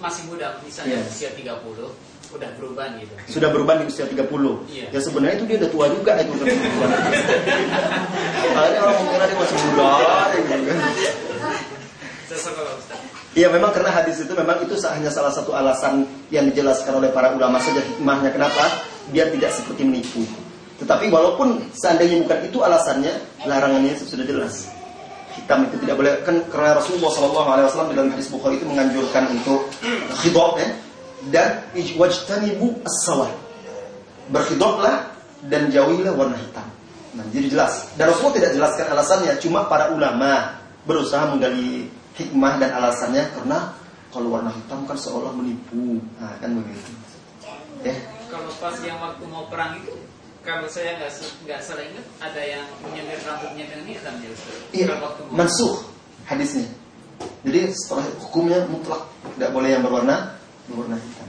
[0.00, 1.10] masih muda, misalnya Iya.
[1.12, 1.92] usia 30
[2.30, 3.10] udah berubah gitu.
[3.26, 4.62] Sudah berubah di usia 30.
[4.70, 4.86] Iya.
[4.94, 6.32] Ya sebenarnya itu dia udah tua juga itu.
[8.50, 9.90] Akhirnya orang mengira dia masih muda
[10.38, 10.78] gitu kan.
[12.30, 13.19] Sesuai kalau Ustaz.
[13.30, 16.02] Iya memang karena hadis itu memang itu hanya salah satu alasan
[16.34, 18.82] yang dijelaskan oleh para ulama saja hikmahnya kenapa
[19.14, 20.26] biar tidak seperti menipu.
[20.82, 23.12] Tetapi walaupun seandainya bukan itu alasannya,
[23.46, 24.66] larangannya sudah jelas.
[25.30, 29.70] Hitam itu tidak boleh kan karena Rasulullah SAW dalam hadis Bukhari itu menganjurkan untuk
[30.26, 30.68] khidab ya
[31.30, 33.30] dan wajtanibu as-sawad.
[34.34, 35.06] Berkhidablah
[35.46, 36.66] dan jauhilah warna hitam.
[37.14, 37.94] Nah, jadi jelas.
[37.94, 43.58] Dan Rasulullah tidak jelaskan alasannya, cuma para ulama berusaha menggali hikmah dan alasannya karena
[44.10, 46.02] kalau warna hitam kan seolah menipu.
[46.18, 46.90] Nah, kan begitu.
[47.86, 47.94] Ya.
[48.30, 49.94] Kalau pas yang waktu mau perang itu
[50.40, 51.12] kalau saya nggak
[51.44, 54.56] nggak salah ingat ada yang menyemir rambutnya dengan hitam ya Ustaz.
[54.72, 54.84] Iya,
[55.30, 55.74] mansuh
[56.24, 56.68] hadisnya.
[57.44, 59.04] Jadi setelah hukumnya mutlak
[59.36, 60.36] tidak boleh yang berwarna
[60.68, 61.28] berwarna hitam.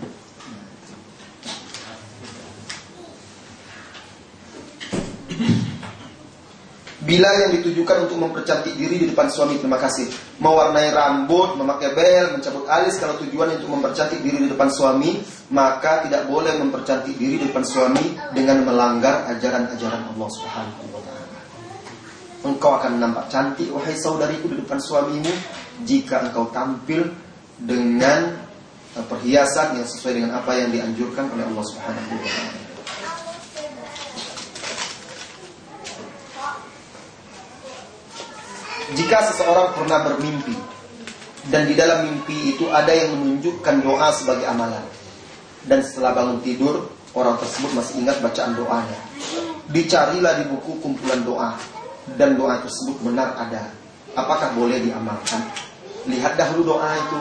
[7.11, 10.07] Bila yang ditujukan untuk mempercantik diri di depan suami, terima kasih.
[10.39, 15.19] Mewarnai rambut, memakai bel, mencabut alis, kalau tujuannya untuk mempercantik diri di depan suami,
[15.51, 21.39] maka tidak boleh mempercantik diri di depan suami dengan melanggar ajaran-ajaran Allah Subhanahu taala.
[22.47, 25.33] Engkau akan nampak cantik wahai saudariku di depan suamimu
[25.83, 27.11] jika engkau tampil
[27.59, 28.39] dengan
[28.95, 32.70] eh, perhiasan yang sesuai dengan apa yang dianjurkan oleh Allah Subhanahu wa.
[38.91, 40.51] Jika seseorang pernah bermimpi
[41.47, 44.83] dan di dalam mimpi itu ada yang menunjukkan doa sebagai amalan
[45.63, 48.99] dan setelah bangun tidur orang tersebut masih ingat bacaan doanya.
[49.71, 51.55] Dicarilah di buku kumpulan doa
[52.19, 53.71] dan doa tersebut benar ada.
[54.11, 55.39] Apakah boleh diamalkan?
[56.11, 57.17] Lihat dahulu doa itu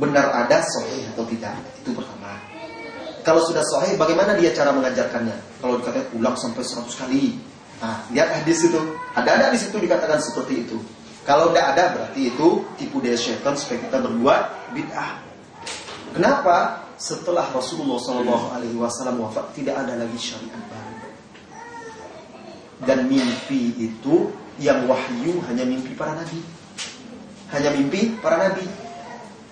[0.00, 1.52] benar ada sahih atau tidak?
[1.84, 2.40] Itu pertama.
[3.20, 5.60] Kalau sudah sahih bagaimana dia cara mengajarkannya?
[5.60, 7.36] Kalau dikatakan ulang sampai 100 kali.
[7.84, 8.80] Nah lihat hadis itu.
[9.12, 10.80] Ada ada di situ dikatakan seperti itu
[11.28, 12.48] kalau tidak ada berarti itu
[12.80, 14.42] tipu daya syaitan supaya kita berbuat
[14.76, 15.10] bid'ah
[16.16, 20.90] kenapa setelah Rasulullah SAW wafat tidak ada lagi syariat baru
[22.84, 26.40] dan mimpi itu yang wahyu hanya mimpi para nabi.
[27.52, 28.64] Hanya mimpi para nabi.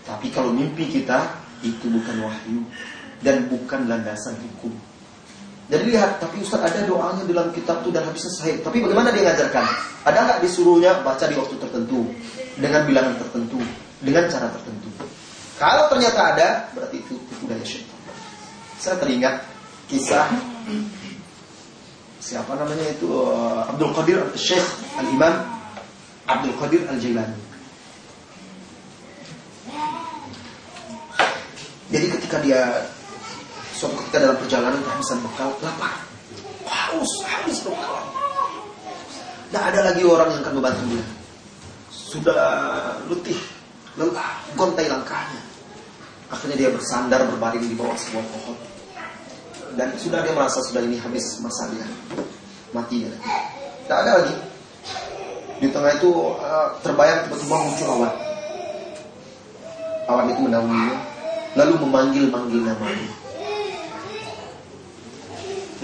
[0.05, 1.29] Tapi kalau mimpi kita
[1.61, 2.65] itu bukan wahyu
[3.21, 4.73] dan bukan landasan hukum.
[5.69, 8.65] Jadi lihat, tapi Ustaz ada doanya dalam kitab itu dan habis selesai.
[8.65, 9.65] Tapi bagaimana dia ngajarkan?
[10.09, 12.09] Ada nggak disuruhnya baca di waktu tertentu
[12.57, 13.61] dengan bilangan tertentu,
[14.01, 14.89] dengan cara tertentu?
[15.61, 18.01] Kalau ternyata ada, berarti itu tipu daya syaitan.
[18.81, 19.45] Saya teringat
[19.93, 20.31] kisah
[22.23, 24.65] siapa namanya itu uh, Abdul Qadir Syekh
[25.01, 25.35] Al Imam
[26.29, 27.41] Abdul Qadir Al Jailani.
[31.89, 32.85] Jadi ketika dia
[33.79, 35.95] suatu ketika dalam perjalanan kehabisan bekal, lapar,
[36.67, 38.03] haus, habis bekal.
[39.49, 41.07] Tidak ada lagi orang yang akan membantu dia.
[41.89, 42.43] Sudah
[43.07, 43.39] letih,
[43.95, 45.41] lelah, gontai langkahnya.
[46.29, 48.59] Akhirnya dia bersandar berbaring di bawah sebuah pohon.
[49.79, 51.87] Dan sudah dia merasa sudah ini habis masa dia.
[52.75, 53.15] Mati dia
[53.89, 54.37] tidak ada lagi.
[55.65, 58.15] Di tengah itu uh, terbayang tiba-tiba muncul awan.
[60.13, 60.97] Awan itu mendahulunya
[61.57, 63.09] lalu memanggil-manggil namanya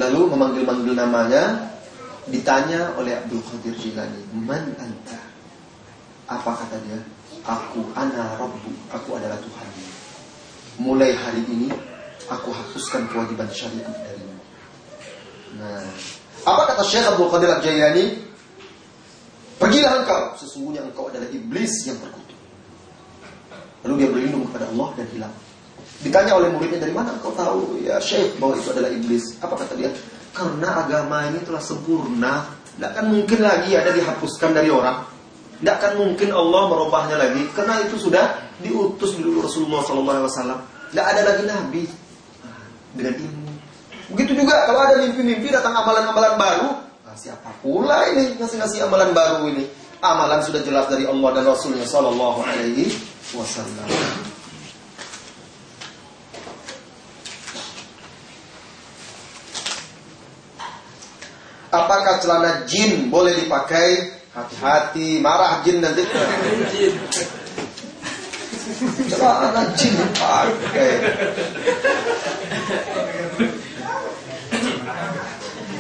[0.01, 1.70] lalu memanggil-manggil namanya
[2.26, 5.20] ditanya oleh Abdul Qadir Jilani man anta
[6.24, 6.97] Apa kata dia?
[7.45, 9.68] Aku ana rabbu, aku adalah Tuhan.
[10.80, 11.68] Mulai hari ini
[12.32, 14.40] aku hapuskan kewajiban syariat darimu.
[15.61, 15.84] Nah,
[16.49, 18.24] apa kata Syekh Abdul Qadir Al-Jailani?
[19.61, 22.40] Pergilah engkau, sesungguhnya engkau adalah iblis yang terkutuk.
[23.84, 25.34] Lalu dia berlindung kepada Allah dan hilang.
[26.05, 29.41] Ditanya oleh muridnya dari mana engkau tahu ya Syekh bahwa itu adalah iblis?
[29.41, 29.89] Apa kata dia?
[30.37, 32.45] Karena agama ini telah sempurna,
[32.77, 35.09] tidak akan mungkin lagi ada dihapuskan dari orang.
[35.63, 40.61] Tidak akan mungkin Allah merubahnya lagi karena itu sudah diutus dulu Rasulullah SAW.
[40.93, 41.83] Tidak ada lagi nabi
[42.93, 43.53] dengan ilmu.
[44.13, 46.69] Begitu juga kalau ada mimpi-mimpi datang amalan-amalan baru,
[47.09, 49.65] nah, siapa pula ini ngasih-ngasih amalan baru ini?
[50.05, 52.93] Amalan sudah jelas dari Allah dan Rasulnya Sallallahu Alaihi
[53.33, 54.24] Wasallam.
[62.05, 64.13] Apakah celana jin boleh dipakai?
[64.37, 66.05] Hati-hati, marah jin nanti.
[69.09, 70.93] celana jin dipakai.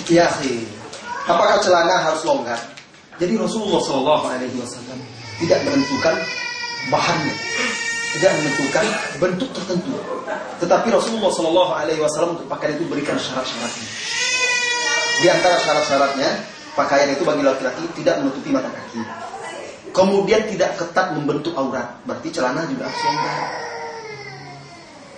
[0.08, 0.64] Ya sih.
[1.28, 2.56] Apakah celana harus longgar?
[3.20, 5.04] Jadi Rasulullah Shallallahu Alaihi Wasallam
[5.44, 6.16] tidak menentukan
[6.88, 7.36] bahannya,
[8.16, 8.86] tidak menentukan
[9.20, 9.92] bentuk tertentu.
[10.64, 13.88] Tetapi Rasulullah Shallallahu Alaihi Wasallam untuk pakaian itu berikan syarat-syaratnya.
[15.14, 16.30] Di antara syarat-syaratnya,
[16.74, 19.00] pakaian itu bagi laki-laki tidak menutupi mata kaki.
[19.94, 22.02] Kemudian tidak ketat membentuk aurat.
[22.02, 23.02] Berarti celana juga harus.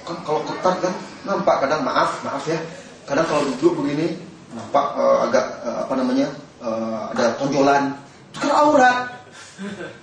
[0.04, 0.94] Kan kalau ketat kan
[1.24, 2.60] nampak kadang maaf, maaf ya.
[3.08, 4.20] Kadang kalau duduk begini
[4.52, 6.28] nampak uh, agak uh, apa namanya?
[6.60, 7.96] Uh, ada tonjolan.
[8.36, 8.96] Itu kan aurat.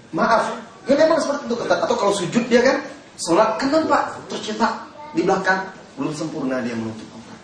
[0.09, 0.57] Maaf.
[0.89, 1.79] Ya memang seperti itu ketat.
[1.85, 2.81] Atau kalau sujud dia kan
[3.21, 4.73] sholat kan nampak tercetak
[5.13, 5.69] di belakang
[6.01, 7.39] belum sempurna dia menutup aurat.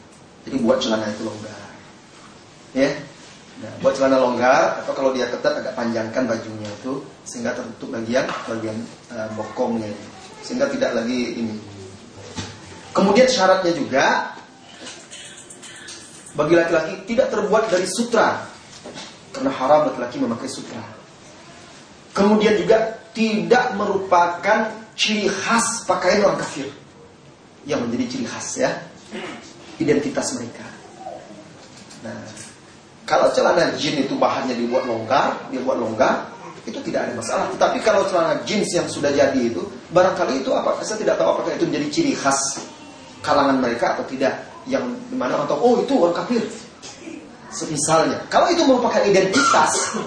[0.50, 1.59] Jadi buat celana itu longgar
[2.74, 2.90] ya.
[3.60, 8.24] Nah, buat celana longgar atau kalau dia ketat agak panjangkan bajunya itu sehingga tertutup bagian
[8.48, 8.78] bagian
[9.12, 9.92] uh, bokongnya
[10.40, 11.56] sehingga tidak lagi ini.
[12.96, 14.32] Kemudian syaratnya juga
[16.40, 18.48] bagi laki-laki tidak terbuat dari sutra.
[19.36, 20.82] Karena haram laki-laki memakai sutra.
[22.16, 26.72] Kemudian juga tidak merupakan ciri khas pakaian orang kafir.
[27.68, 28.72] Yang menjadi ciri khas ya.
[29.84, 30.64] Identitas mereka.
[32.08, 32.49] Nah
[33.10, 36.30] kalau celana jin itu bahannya dibuat longgar, dia buat longgar,
[36.70, 37.50] itu tidak ada masalah.
[37.58, 40.78] Tetapi kalau celana jeans yang sudah jadi itu, barangkali itu apa?
[40.86, 42.62] Saya tidak tahu apakah itu menjadi ciri khas
[43.26, 44.46] kalangan mereka atau tidak.
[44.70, 46.46] Yang di mana tahu, oh itu orang kafir.
[47.50, 49.98] Semisalnya, kalau itu merupakan identitas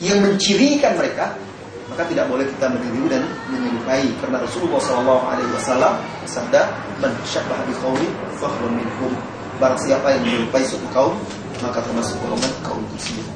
[0.00, 1.36] yang mencirikan mereka,
[1.92, 5.92] maka tidak boleh kita meniru dan menyerupai karena Rasulullah Shallallahu Alaihi Wasallam
[6.24, 6.60] bersabda,
[7.04, 7.76] "Man syabbaha bi
[8.72, 9.12] minhum."
[9.60, 11.20] Barang siapa yang menyerupai suatu kaum,
[11.60, 13.26] maka termasuk golongan kaum tersebut.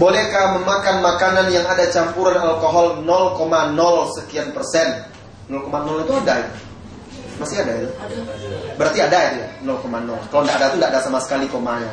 [0.00, 5.04] Bolehkah memakan makanan yang ada campuran alkohol 0,0 sekian persen?
[5.46, 5.68] 0,0
[6.02, 6.48] itu ada ya?
[7.38, 7.88] Masih ada ya?
[8.74, 9.78] Berarti ada ya 0,0.
[10.32, 11.92] Kalau tidak ada itu tidak ada sama sekali komanya.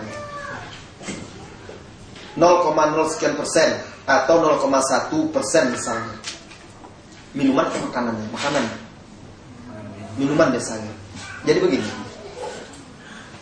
[2.33, 6.15] 0,0 sekian persen atau 0,1 persen misalnya.
[7.37, 8.15] Minuman atau makanan?
[8.33, 8.65] Makanan.
[10.17, 10.93] Minuman biasanya.
[11.45, 12.08] Jadi begini.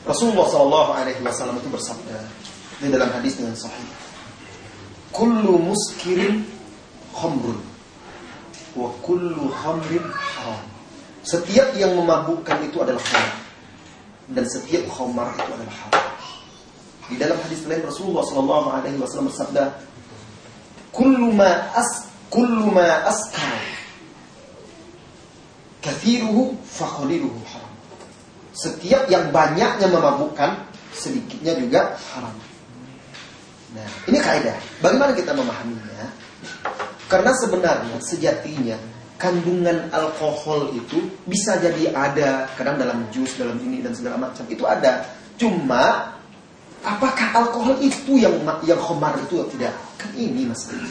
[0.08, 2.18] Rasulullah Shallallahu Alaihi Wasallam itu bersabda
[2.80, 3.88] di dalam hadis dengan sahih.
[5.12, 6.48] Kullu muskirin
[7.12, 7.60] khamrun
[8.72, 10.64] wa kullu khamrin haram.
[11.28, 13.36] Setiap yang memabukkan itu adalah haram
[14.32, 16.08] dan setiap khamar itu adalah haram.
[17.12, 19.64] Di dalam hadis lain Rasulullah Shallallahu Alaihi Wasallam bersabda,
[20.96, 23.60] "Kullu ma as kullu ma askar
[25.84, 27.67] kathiruhu faqaliluhu haram."
[28.58, 32.34] Setiap yang banyaknya memabukkan, sedikitnya juga haram.
[33.78, 34.58] Nah, ini kaidah.
[34.82, 36.10] Bagaimana kita memahaminya?
[37.06, 38.78] Karena sebenarnya sejatinya
[39.22, 44.42] kandungan alkohol itu bisa jadi ada kadang dalam jus, dalam ini dan segala macam.
[44.50, 45.06] Itu ada.
[45.38, 46.18] Cuma
[46.82, 49.78] apakah alkohol itu yang yang khomar itu atau tidak?
[50.02, 50.90] Kan ini masalah.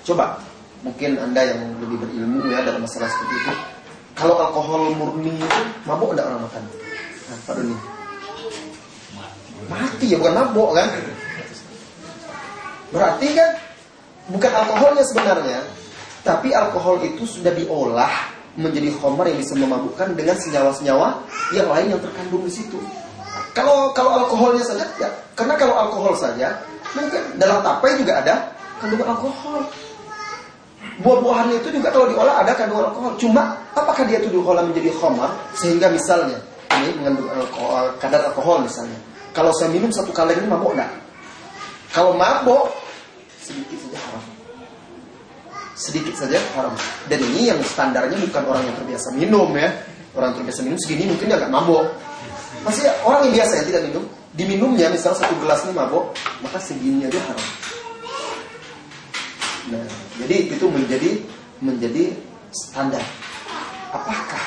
[0.00, 0.40] Coba
[0.80, 3.52] mungkin Anda yang lebih berilmu ya dalam masalah seperti itu
[4.16, 6.62] kalau alkohol murni itu mabuk enggak orang makan?
[7.28, 7.76] Nah, Doni.
[9.70, 10.88] Mati ya bukan mabuk kan?
[12.92, 13.50] Berarti kan
[14.28, 15.60] bukan alkoholnya sebenarnya,
[16.22, 18.12] tapi alkohol itu sudah diolah
[18.52, 21.24] menjadi homer yang bisa memabukkan dengan senyawa-senyawa
[21.56, 22.76] yang lain yang terkandung di situ.
[23.56, 26.60] Kalau kalau alkoholnya saja ya, karena kalau alkohol saja
[26.92, 28.34] mungkin dalam tapai juga ada
[28.80, 29.64] kandungan alkohol
[31.00, 33.12] buah-buahannya itu juga kalau diolah ada kandungan alkohol.
[33.16, 36.36] Cuma apakah dia itu diolah menjadi khamar sehingga misalnya
[36.82, 38.98] ini mengandung alkohol, kadar alkohol misalnya.
[39.32, 40.92] Kalau saya minum satu kaleng ini mabok enggak?
[41.92, 42.68] Kalau mabok
[43.40, 44.24] sedikit saja haram.
[45.72, 46.74] Sedikit saja haram.
[47.08, 49.72] Dan ini yang standarnya bukan orang yang terbiasa minum ya.
[50.12, 51.88] Orang terbiasa minum segini mungkin dia agak mabok.
[52.62, 54.04] Masih orang yang biasa yang tidak minum,
[54.36, 56.14] diminumnya misal satu gelas ini mabok,
[56.44, 57.48] maka segini aja haram.
[60.18, 61.10] Jadi itu menjadi
[61.62, 62.12] menjadi
[62.52, 63.02] standar.
[63.92, 64.44] Apakah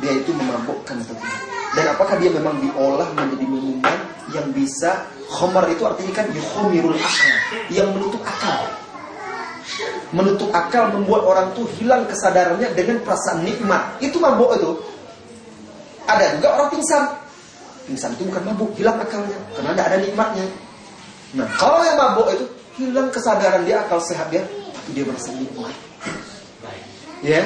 [0.00, 1.40] dia itu memabukkan atau tidak?
[1.72, 3.96] Dan apakah dia memang diolah menjadi minuman
[4.32, 7.32] yang bisa Khomar itu artinya kan yukhomirul akal
[7.72, 8.60] Yang menutup akal.
[10.12, 13.96] Menutup akal membuat orang tuh hilang kesadarannya dengan perasaan nikmat.
[14.04, 14.76] Itu mabuk itu.
[16.04, 17.04] Ada juga orang pingsan.
[17.88, 20.46] Pingsan itu bukan mabuk, hilang akalnya Karena tidak ada nikmatnya.
[21.32, 22.44] Nah kalau yang mabuk itu
[22.76, 25.74] hilang kesadaran dia, akal sehat dia Tapi dia merasa nikmat
[27.22, 27.38] Ya,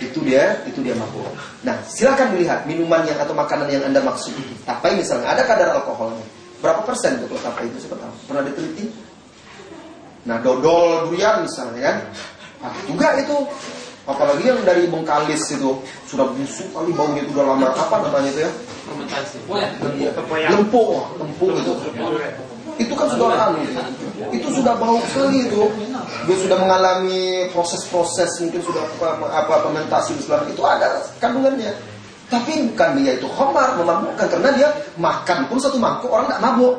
[0.00, 1.28] itu dia, itu dia mabuk.
[1.60, 4.32] Nah, silakan dilihat minuman yang atau makanan yang anda maksud.
[4.64, 6.24] Apa misalnya ada kadar alkoholnya.
[6.64, 8.14] Berapa persen untuk apa itu tahu?
[8.24, 8.88] Pernah diteliti?
[10.24, 11.96] Nah, dodol durian misalnya kan.
[12.64, 13.36] Nah, juga itu
[14.08, 15.76] apalagi yang dari Bengkalis itu
[16.08, 18.52] sudah busuk kali baunya itu udah lama apa namanya itu ya?
[18.88, 19.36] Fermentasi.
[20.00, 20.10] Iya.
[20.56, 21.72] Lempung, lempung itu.
[22.78, 23.58] Itu kan sudah anu,
[24.30, 25.66] itu sudah bau sekali itu.
[26.30, 31.74] Dia sudah mengalami proses-proses mungkin sudah apa, apa fermentasi dan itu ada kandungannya.
[32.28, 34.68] Tapi bukan dia itu khamar, memabukkan karena dia
[35.00, 36.74] makan pun satu mangkuk orang tidak mabuk.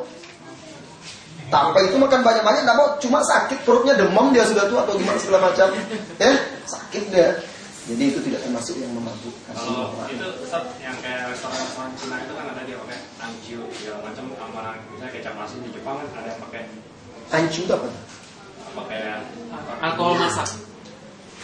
[1.49, 5.17] Tanpa itu makan banyak-banyak tidak mau, cuma sakit perutnya demam dia sudah tua atau gimana
[5.17, 5.67] segala macam.
[6.21, 6.31] Ya,
[6.69, 7.33] sakit dia.
[7.89, 9.49] Jadi itu tidak termasuk yang memabukkan.
[9.49, 14.23] Kalau itu Ustaz, yang kayak restoran-restoran Cina itu kan ada dia pakai anju segala macam
[14.29, 16.61] sama misalnya kecap asin di Jepang kan ada yang pakai
[17.29, 17.89] Ancu itu apa?
[18.69, 19.01] pakai
[19.81, 20.49] Alkohol masak.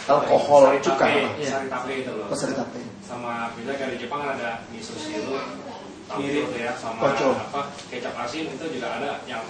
[0.06, 1.02] Alkohol sari cuka.
[1.02, 1.50] tape, Iya.
[1.50, 2.26] sari tape itu loh.
[2.30, 2.78] Oh, sari tape.
[3.02, 5.34] Sama misalnya kayak di Jepang kan ada miso siru,
[6.06, 6.46] tahu Mirip.
[6.46, 7.34] itu ya, sama Kocok.
[7.50, 9.42] apa kecap asin itu juga ada yang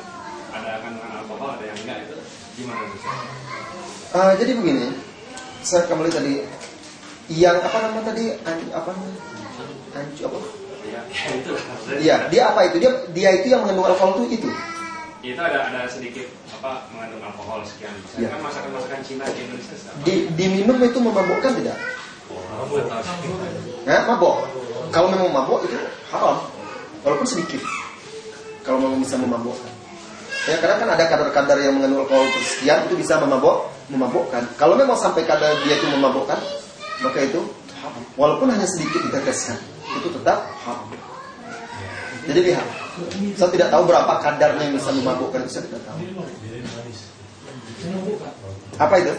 [0.48, 2.16] ada kandungan alkohol, ada yang enggak itu
[2.56, 2.96] gimana tuh?
[2.96, 3.16] Ustaz?
[4.16, 4.88] Ah, jadi begini,
[5.60, 6.32] saya kembali tadi
[7.32, 8.90] yang apa nama tadi an, apa?
[9.96, 10.38] Ancu apa?
[10.86, 11.02] Ya,
[11.34, 11.52] itu.
[11.98, 12.78] Iya, dia apa itu?
[12.78, 14.48] Dia dia itu yang mengandung alkohol itu itu.
[15.26, 18.22] Itu ada ada sedikit apa mengandung alkohol sekian persen.
[18.22, 18.28] Iya.
[18.30, 19.98] Kan masakan-masakan Cina di Indonesia sama.
[20.06, 21.76] Di, diminum itu memabukkan tidak?
[23.86, 24.46] Nah, mabok.
[24.94, 25.74] Kalau memang mabok itu
[26.14, 26.38] haram,
[27.02, 27.62] walaupun sedikit.
[28.62, 29.72] Kalau memang bisa memabukkan.
[30.46, 34.46] Ya, karena kan ada kadar-kadar yang mengandung alkohol sekian itu bisa memabok, memabukkan.
[34.54, 36.38] Kalau memang sampai kadar dia itu memabukkan,
[37.04, 37.40] maka itu
[37.82, 38.02] haram.
[38.16, 39.58] Walaupun hanya sedikit diteteskan,
[39.96, 40.88] itu tetap haram.
[42.26, 42.66] Jadi lihat,
[43.38, 45.98] saya tidak tahu berapa kadarnya yang bisa memabukkan, itu saya tidak tahu.
[48.82, 49.14] Apa itu?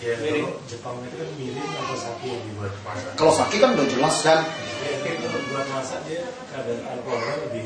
[0.00, 3.12] Ya, kalau Jepang itu kan mirin atau sake yang dibuat masak.
[3.20, 4.40] Kalau sakit kan udah jelas kan,
[4.80, 7.64] Ya, itu buat masak dia kadar alkoholnya lebih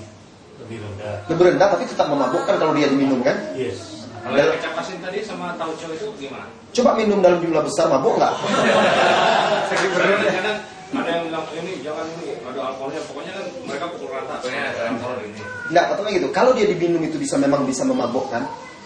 [0.58, 1.14] lebih rendah.
[1.30, 3.38] lebih rendah tapi tetap memabukkan kalau dia diminum kan.
[3.54, 3.93] Yes.
[4.24, 6.48] Kalau yang kecap asin tadi sama tauco itu gimana?
[6.72, 8.32] Coba minum dalam jumlah besar mabuk nggak?
[9.74, 10.58] Kadang-kadang
[10.94, 14.80] ada yang bilang ini jangan ini ada alkoholnya pokoknya kan mereka pukul rata pokoknya ada
[14.94, 16.28] alkohol ini Enggak, katanya gitu.
[16.30, 18.42] Kalau dia diminum itu bisa memang bisa memabukkan,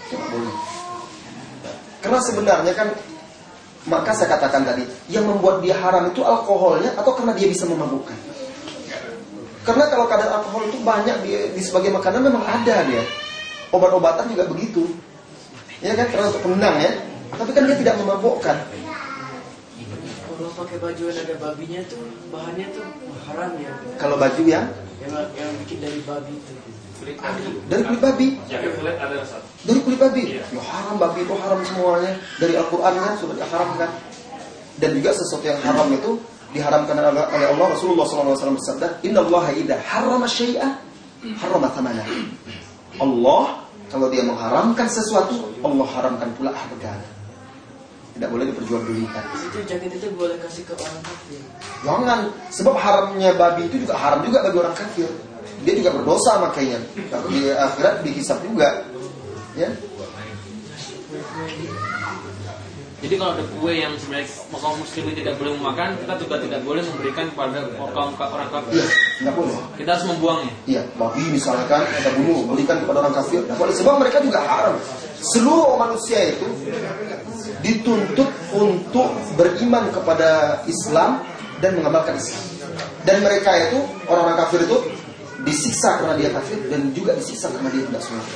[0.08, 0.54] tidak boleh.
[2.02, 2.88] Karena sebenarnya kan
[3.88, 8.16] maka saya katakan tadi, yang membuat dia haram itu alkoholnya atau karena dia bisa memabukkan.
[9.64, 13.04] Karena kalau kadar alkohol itu banyak di, di sebagai makanan memang ada dia.
[13.68, 14.88] Obat-obatan juga begitu.
[15.78, 16.92] Ya kan karena untuk penenang ya.
[17.34, 18.56] Tapi kan dia tidak memabukkan.
[20.38, 22.86] Kalau pakai baju yang ada babinya tuh bahannya tuh
[23.26, 23.72] haram ya.
[23.98, 24.66] Kalau baju yang
[24.98, 26.52] Yang yang bikin dari babi itu.
[26.98, 27.14] kulit
[27.70, 29.22] dari kulit babi, kulit ada
[29.62, 30.22] dari kulit babi.
[30.34, 30.42] Iya.
[30.50, 32.12] Ya haram babi itu haram semuanya.
[32.42, 33.90] Dari Al-Qur'an kan sudah diharamkan.
[34.82, 36.18] Dan juga sesuatu yang haram itu
[36.54, 39.52] diharamkan oleh Allah Rasulullah SAW bersabda, Inna Allah
[39.86, 40.70] harrama syai'ah
[41.42, 42.02] thamana.
[42.98, 47.08] Allah kalau dia mengharamkan sesuatu, Allah haramkan pula harganya.
[48.18, 49.24] Tidak boleh diperjualbelikan.
[49.48, 51.40] Itu jaket itu boleh kasih ke orang kafir.
[51.86, 52.20] Jangan,
[52.50, 55.08] sebab haramnya babi itu juga haram juga bagi orang kafir.
[55.62, 56.82] Dia juga berdosa makanya.
[57.08, 58.84] Tapi di akhirat dihisap juga.
[59.54, 59.70] Ya.
[62.98, 66.82] Jadi kalau ada kue yang sebenarnya kaum muslimin tidak boleh memakan, kita juga tidak boleh
[66.82, 67.58] memberikan kepada
[67.94, 68.74] kaum orang kafir.
[68.74, 68.86] Iya,
[69.22, 69.56] nggak boleh.
[69.78, 70.52] Kita harus membuangnya.
[70.66, 73.46] Iya, babi misalkan kita bunuh, berikan kepada orang kafir.
[73.46, 74.74] Nggak boleh, sebab mereka juga haram.
[75.22, 76.46] Seluruh manusia itu
[77.62, 81.22] dituntut untuk beriman kepada Islam
[81.62, 82.42] dan mengamalkan Islam.
[83.06, 83.78] Dan mereka itu
[84.10, 84.78] orang-orang kafir itu
[85.46, 88.26] disiksa karena dia kafir dan juga disiksa karena dia tidak sholat.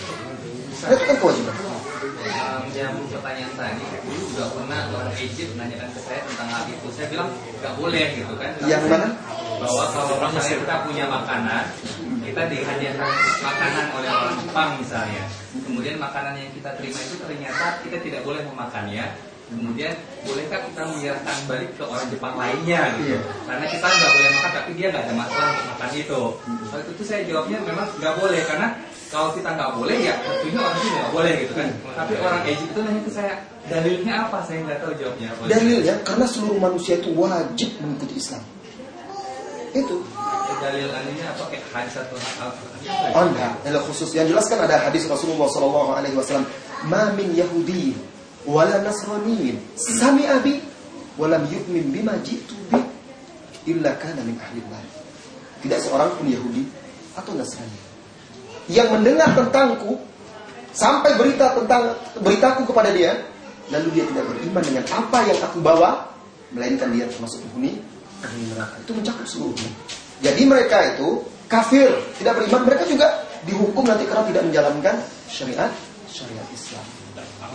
[0.86, 1.71] Itu kan kewajiban.
[2.66, 7.06] Menyambung pertanyaan tadi dulu juga pernah orang Egypt menanyakan ke saya tentang hal itu saya
[7.12, 7.28] bilang
[7.60, 9.08] nggak boleh gitu kan Yang mana?
[9.62, 11.64] bahwa kalau misalnya kita punya makanan
[12.22, 13.10] kita dihadiahkan
[13.44, 15.24] makanan oleh orang Jepang misalnya.
[15.52, 19.04] Kemudian makanan yang kita terima itu ternyata kita tidak boleh memakannya.
[19.52, 19.92] Kemudian
[20.24, 23.18] bolehkah kita menyerahkan balik ke orang Jepang lainnya gitu?
[23.44, 26.22] Karena kita nggak boleh makan, tapi dia nggak ada masalah untuk makan itu.
[26.72, 28.68] Waktu itu saya jawabnya memang nggak boleh karena
[29.12, 31.68] kalau kita nggak boleh ya tentunya orang itu nggak boleh gitu kan.
[31.92, 33.32] Tapi orang Egypt itu nanya ke saya
[33.68, 34.38] dalilnya apa?
[34.48, 35.42] Saya nggak tahu jawabnya apa.
[35.52, 38.42] Dalilnya karena seluruh manusia itu wajib mengikuti Islam.
[39.72, 39.96] Itu.
[40.62, 42.14] dalil anehnya apa kayak hadis atau?
[43.18, 46.46] Oh enggak, khusus yang jelas kan ada hadis Rasulullah Sallallahu Alaihi Wasallam,
[46.86, 47.90] "Ma min Yahudi
[48.48, 50.58] wala Nasrani sami abi
[51.18, 52.80] walam yu'min bima jitu bi
[53.68, 54.84] illa kana min ahli nar."
[55.62, 56.66] Tidak seorang pun Yahudi
[57.14, 57.92] atau Nasrani
[58.70, 59.98] yang mendengar tentangku
[60.70, 63.18] sampai berita tentang beritaku kepada dia,
[63.74, 66.08] lalu dia tidak beriman dengan apa yang aku bawa,
[66.54, 67.82] melainkan dia termasuk penghuni
[68.22, 68.78] penghuni neraka.
[68.86, 69.70] Itu mencakup seluruhnya.
[70.22, 71.90] Jadi mereka itu kafir,
[72.22, 74.94] tidak beriman, mereka juga dihukum nanti karena tidak menjalankan
[75.26, 75.70] syariat
[76.06, 77.01] syariat Islam.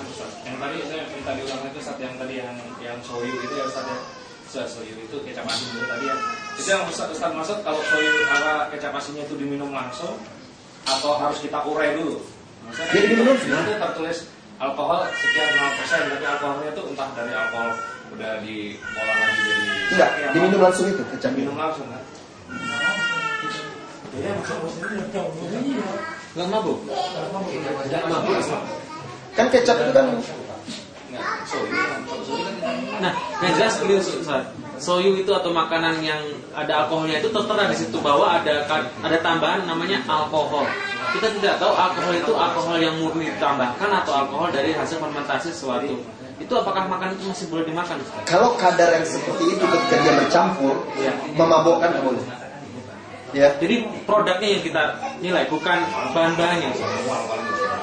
[0.05, 0.31] Ustaz.
[0.45, 3.85] Yang tadi saya minta diulang itu saat yang tadi yang yang soyu itu ya Ustaz
[3.87, 3.99] ya.
[4.47, 6.15] Ustaz soyu itu kecap asin itu tadi ya.
[6.57, 10.13] Itu yang Ustaz, Ustaz maksud kalau soyu apa kecap asinnya itu diminum langsung
[10.85, 12.21] atau harus kita urai dulu?
[12.67, 13.49] Maksudnya Jadi diminum langsung.
[13.51, 14.17] Nanti tertulis
[14.57, 17.71] alkohol sekian 0% tapi alkoholnya itu entah dari alkohol
[18.07, 22.01] udah diolah lagi jadi Tidak, diminum langsung itu kecap minum langsung kan?
[26.37, 26.77] Nggak mabuk.
[26.85, 27.49] Tidak mabuk.
[27.61, 28.86] Kan kecap itu kan Enggak, soyu
[29.37, 30.05] kan.
[31.07, 32.57] Kalau soyu kan
[32.97, 33.13] Nah,
[33.45, 34.43] yang jelas beliau Ustaz.
[34.77, 36.21] Soyu itu atau makanan yang
[36.53, 38.65] ada alkoholnya itu tertera di situ bahwa ada
[39.01, 40.65] ada tambahan namanya alkohol.
[41.13, 45.97] Kita tidak tahu alkohol itu alkohol yang murni ditambahkan atau alkohol dari hasil fermentasi sesuatu.
[46.37, 48.21] Itu apakah makanan itu masih boleh dimakan Ustaz?
[48.29, 50.75] kalau kadar yang seperti itu ketika dia bercampur
[51.33, 52.25] memabukkan nggak boleh.
[53.35, 54.83] Ya, Jadi produknya yang kita
[55.19, 55.77] nilai bukan
[56.15, 56.71] bahan-bahannya.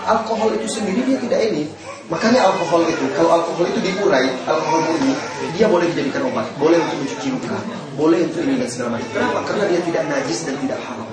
[0.04, 1.64] Alkohol itu sendiri dia tidak ini.
[2.12, 5.16] Makanya alkohol itu, kalau alkohol itu diurai, alkohol murni,
[5.56, 7.56] dia boleh dijadikan obat, boleh untuk mencuci luka,
[7.96, 9.08] boleh untuk ini dan segala macam.
[9.08, 9.40] Kenapa?
[9.48, 11.08] Karena dia tidak najis dan tidak haram.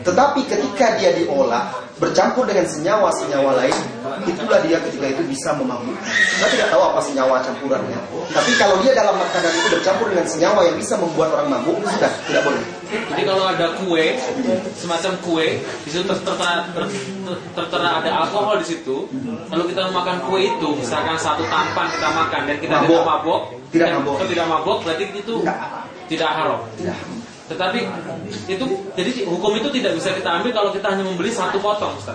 [0.00, 1.70] Tetapi ketika dia diolah
[2.00, 3.76] bercampur dengan senyawa-senyawa lain,
[4.26, 6.00] itulah dia ketika itu bisa memabukkan.
[6.10, 8.00] Kita tidak tahu apa senyawa campurannya.
[8.32, 12.10] Tapi kalau dia dalam makanan itu bercampur dengan senyawa yang bisa membuat orang mabuk, sudah
[12.26, 12.79] tidak boleh.
[12.90, 14.18] Jadi kalau ada kue,
[14.74, 19.06] semacam kue, di situ ter- tertera, ter- ter- tertera ada alkohol di situ.
[19.46, 22.90] Lalu kita makan kue itu, misalkan satu tampan kita makan dan kita Mabuk.
[22.90, 25.58] tidak mabok, Tidak dan kita tidak mabok, berarti itu Tidak.
[26.10, 26.60] tidak haram.
[26.74, 26.98] Tidak.
[27.50, 27.80] Tetapi
[28.46, 28.64] itu
[28.94, 32.14] jadi hukum itu tidak bisa kita ambil kalau kita hanya membeli satu potong, Ustaz.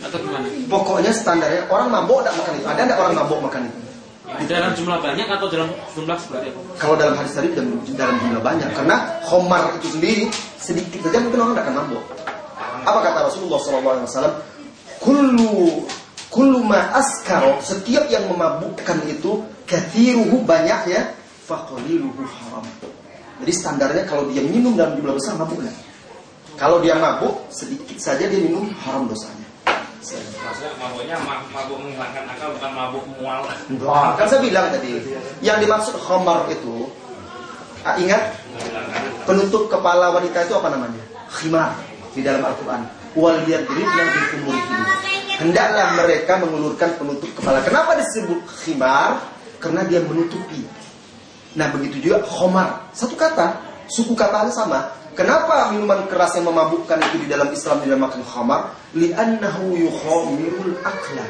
[0.00, 0.46] Atau gimana?
[0.66, 2.66] Pokoknya standarnya orang mabuk tidak makan itu.
[2.66, 3.78] Ada tidak orang mabuk makan itu?
[4.38, 6.60] Di dalam jumlah banyak atau dalam jumlah seperti apa?
[6.78, 10.24] Kalau dalam hadis tadi dalam, dalam jumlah banyak karena khomar itu sendiri
[10.60, 12.04] sedikit saja mungkin orang tidak akan mabuk.
[12.86, 14.34] Apa kata Rasulullah SAW?
[15.00, 15.84] Kullu
[16.30, 21.10] kullu ma askaro setiap yang memabukkan itu kathiruhu banyaknya
[21.50, 22.62] faqaliluhu haram.
[23.40, 25.72] Jadi standarnya kalau dia minum dalam jumlah besar mabuklah.
[26.60, 29.39] Kalau dia mabuk sedikit saja dia minum haram dosanya.
[30.00, 33.40] Maksudnya mabuknya ma- mabuk menghilangkan akal bukan mabuk mual.
[33.84, 34.96] Wah, kan saya bilang tadi,
[35.44, 36.88] yang dimaksud khamar itu,
[37.84, 38.32] ah, ingat
[39.28, 41.04] penutup kepala wanita itu apa namanya?
[41.30, 41.76] Khimar
[42.16, 42.82] di dalam Al-Quran.
[43.14, 44.82] Wal yadribna bi khumurihin.
[45.40, 47.60] Hendaklah mereka mengulurkan penutup kepala.
[47.64, 49.20] Kenapa disebut khimar?
[49.60, 50.64] Karena dia menutupi.
[51.56, 52.88] Nah begitu juga khomar.
[52.96, 53.60] Satu kata,
[53.92, 54.88] suku katanya sama.
[55.18, 58.78] Kenapa minuman keras yang memabukkan itu di dalam Islam dinamakan khamar?
[58.94, 61.26] Li'annahu yukhamirul akla.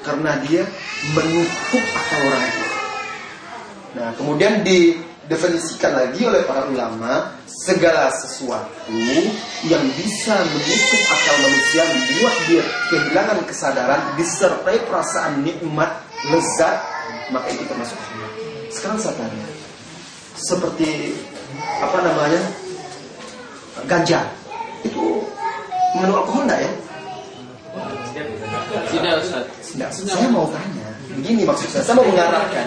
[0.00, 0.64] Karena dia
[1.12, 2.64] menutup akal orang itu.
[3.90, 8.96] Nah, kemudian didefinisikan lagi oleh para ulama segala sesuatu
[9.68, 15.92] yang bisa menutup akal manusia membuat dia kehilangan kesadaran disertai perasaan nikmat
[16.32, 16.80] lezat
[17.28, 18.30] maka itu termasuk khamar.
[18.72, 19.46] Sekarang saya tanya,
[20.38, 21.14] seperti
[21.82, 22.40] apa namanya
[23.86, 24.20] ganja
[24.82, 25.22] itu
[25.96, 26.72] mengandung alkohol enggak ya?
[28.70, 29.44] Tidak, Ustaz.
[29.74, 30.86] Tidak, saya mau tanya.
[31.10, 32.66] Begini maksud saya, saya mau mengarahkan.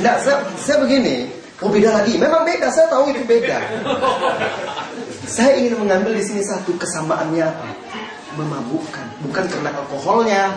[0.00, 1.28] Tidak, saya, saya begini.
[1.60, 2.16] Oh beda lagi.
[2.16, 3.60] Memang beda, saya tahu itu beda.
[5.28, 7.68] Saya ingin mengambil di sini satu kesamaannya apa?
[8.40, 10.56] Memabukkan, bukan karena alkoholnya.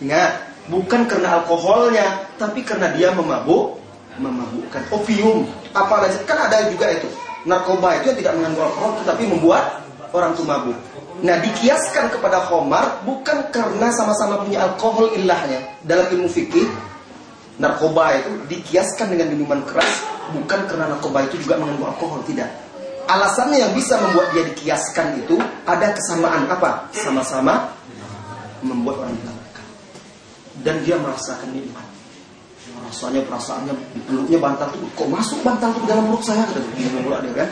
[0.00, 0.32] Ingat,
[0.72, 3.76] bukan karena alkoholnya, tapi karena dia memabuk,
[4.16, 4.80] memabukkan.
[4.96, 5.44] Opium,
[5.76, 6.08] apa?
[6.24, 7.08] Kan ada juga itu.
[7.48, 9.64] Narkoba itu yang tidak mengandung alkohol, tetapi membuat
[10.12, 10.78] orang itu mabuk.
[11.20, 15.60] Nah, dikiaskan kepada khomar bukan karena sama-sama punya alkohol ilahnya.
[15.84, 16.68] Dalam ilmu fikih,
[17.60, 20.00] narkoba itu dikiaskan dengan minuman keras
[20.32, 22.48] bukan karena narkoba itu juga mengandung alkohol, tidak.
[23.10, 25.36] Alasannya yang bisa membuat dia dikiaskan itu
[25.66, 26.86] ada kesamaan apa?
[26.94, 27.74] Sama-sama
[28.62, 29.66] membuat orang ditabrakkan.
[30.62, 31.89] Dan dia merasakan nikmat.
[32.90, 33.74] Rasanya perasaannya
[34.10, 37.32] peluknya bantal tuh kok masuk bantal tuh ke dalam perut saya kata dia pula dia
[37.38, 37.48] kan.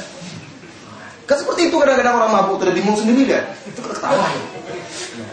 [1.30, 3.46] Kan seperti itu kadang-kadang orang mabuk sudah bingung sendiri dia.
[3.62, 4.26] Itu ketawa.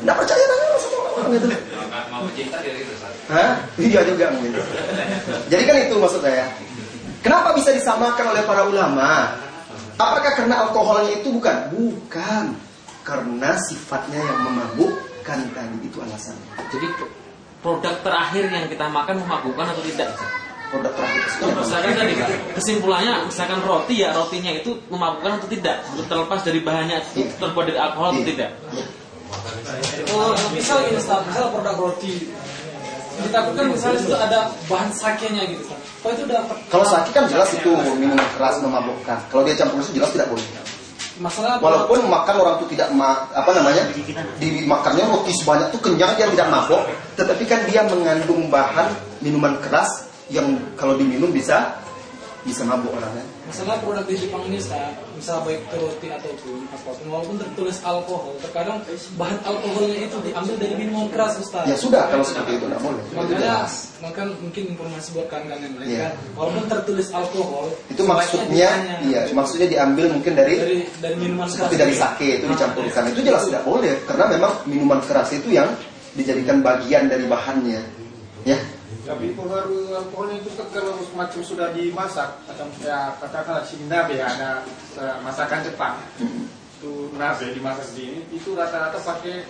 [0.06, 1.48] Enggak percaya tanya sama orang gitu.
[2.14, 3.14] Mau cinta dari itu Ustaz.
[3.34, 3.52] Hah?
[3.82, 4.52] Iya juga mungkin.
[5.50, 6.46] Jadi kan itu maksud saya.
[7.26, 9.34] Kenapa bisa disamakan oleh para ulama?
[9.98, 11.74] Apakah karena alkoholnya itu bukan?
[11.74, 12.54] Bukan.
[13.02, 16.54] Karena sifatnya yang memabukkan tadi itu alasannya.
[16.70, 16.88] Jadi
[17.66, 20.14] produk terakhir yang kita makan memabukkan atau tidak?
[20.70, 21.46] Produk terakhir itu?
[21.50, 22.14] Misalkan tadi
[22.54, 25.82] kesimpulannya, misalkan roti ya rotinya itu memabukkan atau tidak?
[26.06, 28.30] Terlepas dari bahannya itu terbuat dari alkohol atau Iya.
[28.30, 28.50] tidak?
[30.14, 32.30] Oh, misal Ustaz, misal produk roti
[33.16, 35.72] ditakutkan misalnya itu ada bahan sakenya gitu.
[36.04, 39.18] Oh itu udah Kalau sakit kan jelas itu minuman keras memabukkan.
[39.32, 40.44] Kalau dia campur susu jelas tidak boleh.
[41.16, 43.88] masalah Walaupun makan orang itu tidak ma apa namanya
[44.36, 46.84] dimakannya roti sebanyak itu kenyang dia tidak mabuk,
[47.16, 48.92] tetapi kan dia mengandung bahan
[49.24, 51.80] minuman keras yang kalau diminum bisa
[52.46, 53.26] bisa mabuk orangnya.
[53.50, 57.82] masalah produk di Jepang ini Ustaz, misal baik ke roti ataupun apa pun walaupun tertulis
[57.82, 58.86] alkohol, terkadang
[59.18, 61.66] bahan alkoholnya itu diambil dari minuman keras Ustaz.
[61.66, 63.02] Ya sudah kalau seperti itu tidak boleh.
[63.18, 63.66] Makanya,
[63.98, 66.06] maka mungkin informasi buat kawan-kawan yang lain Iya.
[66.06, 68.70] kan, walaupun tertulis alkohol, Itu maksudnya
[69.10, 71.66] iya maksudnya diambil mungkin dari dari dari minuman keras.
[71.66, 75.70] seperti dari sake itu dicampurkan itu jelas tidak boleh karena memang minuman keras itu yang
[76.16, 77.82] dijadikan bagian dari bahannya.
[78.48, 78.58] Ya.
[79.06, 84.66] Tapi pengaruh alkoholnya itu kan kalau macam sudah dimasak, macam ya katakanlah sini nabe ada
[84.98, 85.94] eh, masakan Jepang,
[86.82, 89.46] itu nabe dimasak di ini, itu rata-rata pakai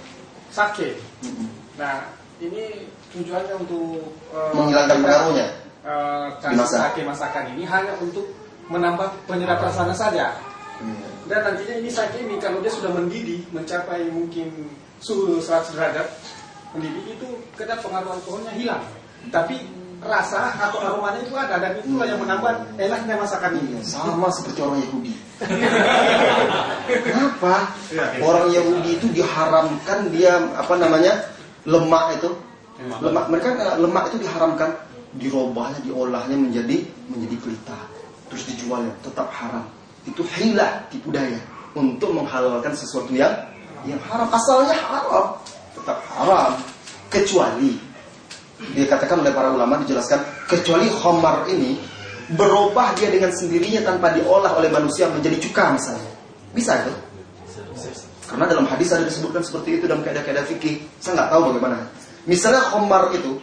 [0.51, 0.99] sake.
[1.80, 2.03] Nah
[2.43, 2.84] ini
[3.16, 5.47] tujuannya untuk eh, Menghilangkan pengaruhnya.
[5.88, 6.91] eh, Dimasak.
[6.91, 8.28] sake masakan ini hanya untuk
[8.68, 10.36] menambah penyedap rasanya saja.
[11.32, 14.68] Dan nantinya ini sake ini kalau dia sudah mendidih mencapai mungkin
[14.99, 16.07] suhu 100 derajat
[16.76, 18.84] mendidih itu kadang pengaruh alkoholnya hilang.
[19.32, 19.57] Tapi
[20.05, 23.82] rasa atau aromanya itu ada dan itulah yang menambah enaknya masakan ini.
[23.82, 25.13] Sama seperti orang Yahudi.
[27.09, 27.53] Kenapa?
[28.21, 31.26] Orang Yahudi itu diharamkan dia apa namanya
[31.65, 32.30] lemak itu
[33.01, 33.49] lemak mereka
[33.80, 34.69] lemak itu diharamkan
[35.15, 37.80] dirobahnya diolahnya menjadi menjadi pelita
[38.28, 39.63] terus dijualnya tetap haram
[40.03, 41.39] itu hilah tipu daya
[41.73, 43.32] untuk menghalalkan sesuatu yang
[43.88, 45.39] yang haram asalnya haram
[45.76, 46.57] tetap haram
[47.11, 47.78] kecuali
[48.55, 51.76] dikatakan oleh para ulama dijelaskan kecuali khamar ini
[52.34, 56.11] berubah dia dengan sendirinya tanpa diolah oleh manusia menjadi cuka misalnya.
[56.55, 56.93] Bisa itu?
[58.26, 60.82] Karena dalam hadis ada disebutkan seperti itu dalam kaidah-kaidah fikih.
[60.97, 61.78] Saya nggak tahu bagaimana.
[62.26, 63.38] Misalnya khamar itu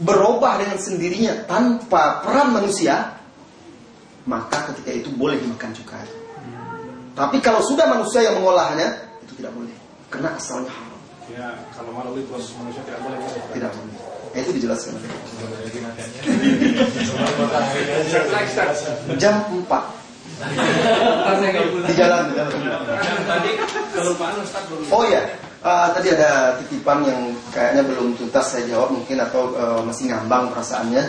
[0.00, 3.20] berubah dengan sendirinya tanpa peran manusia
[4.24, 5.98] maka ketika itu boleh dimakan cuka.
[7.12, 9.76] Tapi kalau sudah manusia yang mengolahnya itu tidak boleh.
[10.08, 10.91] Karena asalnya haram
[11.32, 13.16] Ya, kalau melalui proses manusia tidak boleh.
[13.56, 13.72] tidak
[14.32, 14.96] Nah, itu dijelaskan
[19.20, 19.68] jam 4
[21.84, 22.32] di jalan.
[24.88, 25.20] Oh ya,
[25.60, 30.48] eh, tadi ada titipan yang kayaknya belum tuntas saya jawab mungkin atau eh, masih ngambang
[30.56, 31.04] perasaannya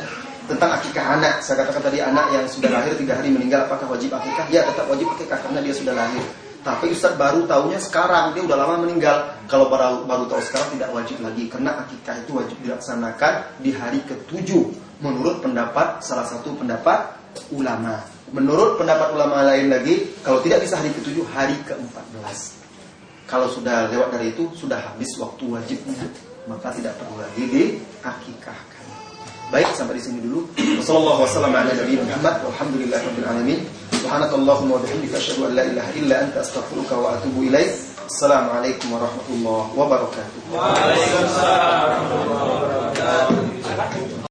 [0.51, 1.39] tentang akikah anak.
[1.39, 4.51] Saya katakan tadi anak yang sudah lahir tiga hari meninggal apakah wajib akikah?
[4.51, 6.23] Ya tetap wajib akikah karena dia sudah lahir.
[6.63, 9.35] Tapi Ustadz baru tahunya sekarang dia udah lama meninggal.
[9.51, 13.99] Kalau baru baru tahu sekarang tidak wajib lagi karena akikah itu wajib dilaksanakan di hari
[14.07, 14.71] ketujuh
[15.03, 17.19] menurut pendapat salah satu pendapat
[17.51, 17.99] ulama.
[18.33, 22.65] Menurut pendapat ulama lain lagi, kalau tidak bisa hari ketujuh, hari ke-14.
[23.29, 26.01] Kalau sudah lewat dari itu, sudah habis waktu wajibnya,
[26.49, 28.72] maka tidak perlu lagi diakikahkan.
[29.53, 30.49] Baik, sampai di sini dulu.
[30.81, 32.41] Wassallallahu wasallam ala Nabi Muhammad.
[33.21, 33.61] Alamin.
[35.93, 37.45] Illa anta astaghfiruka wa atubu
[38.89, 40.57] warahmatullahi wabarakatuh.
[40.57, 42.49] Waalaikumsalam warahmatullahi
[43.61, 44.13] wabarakatuh.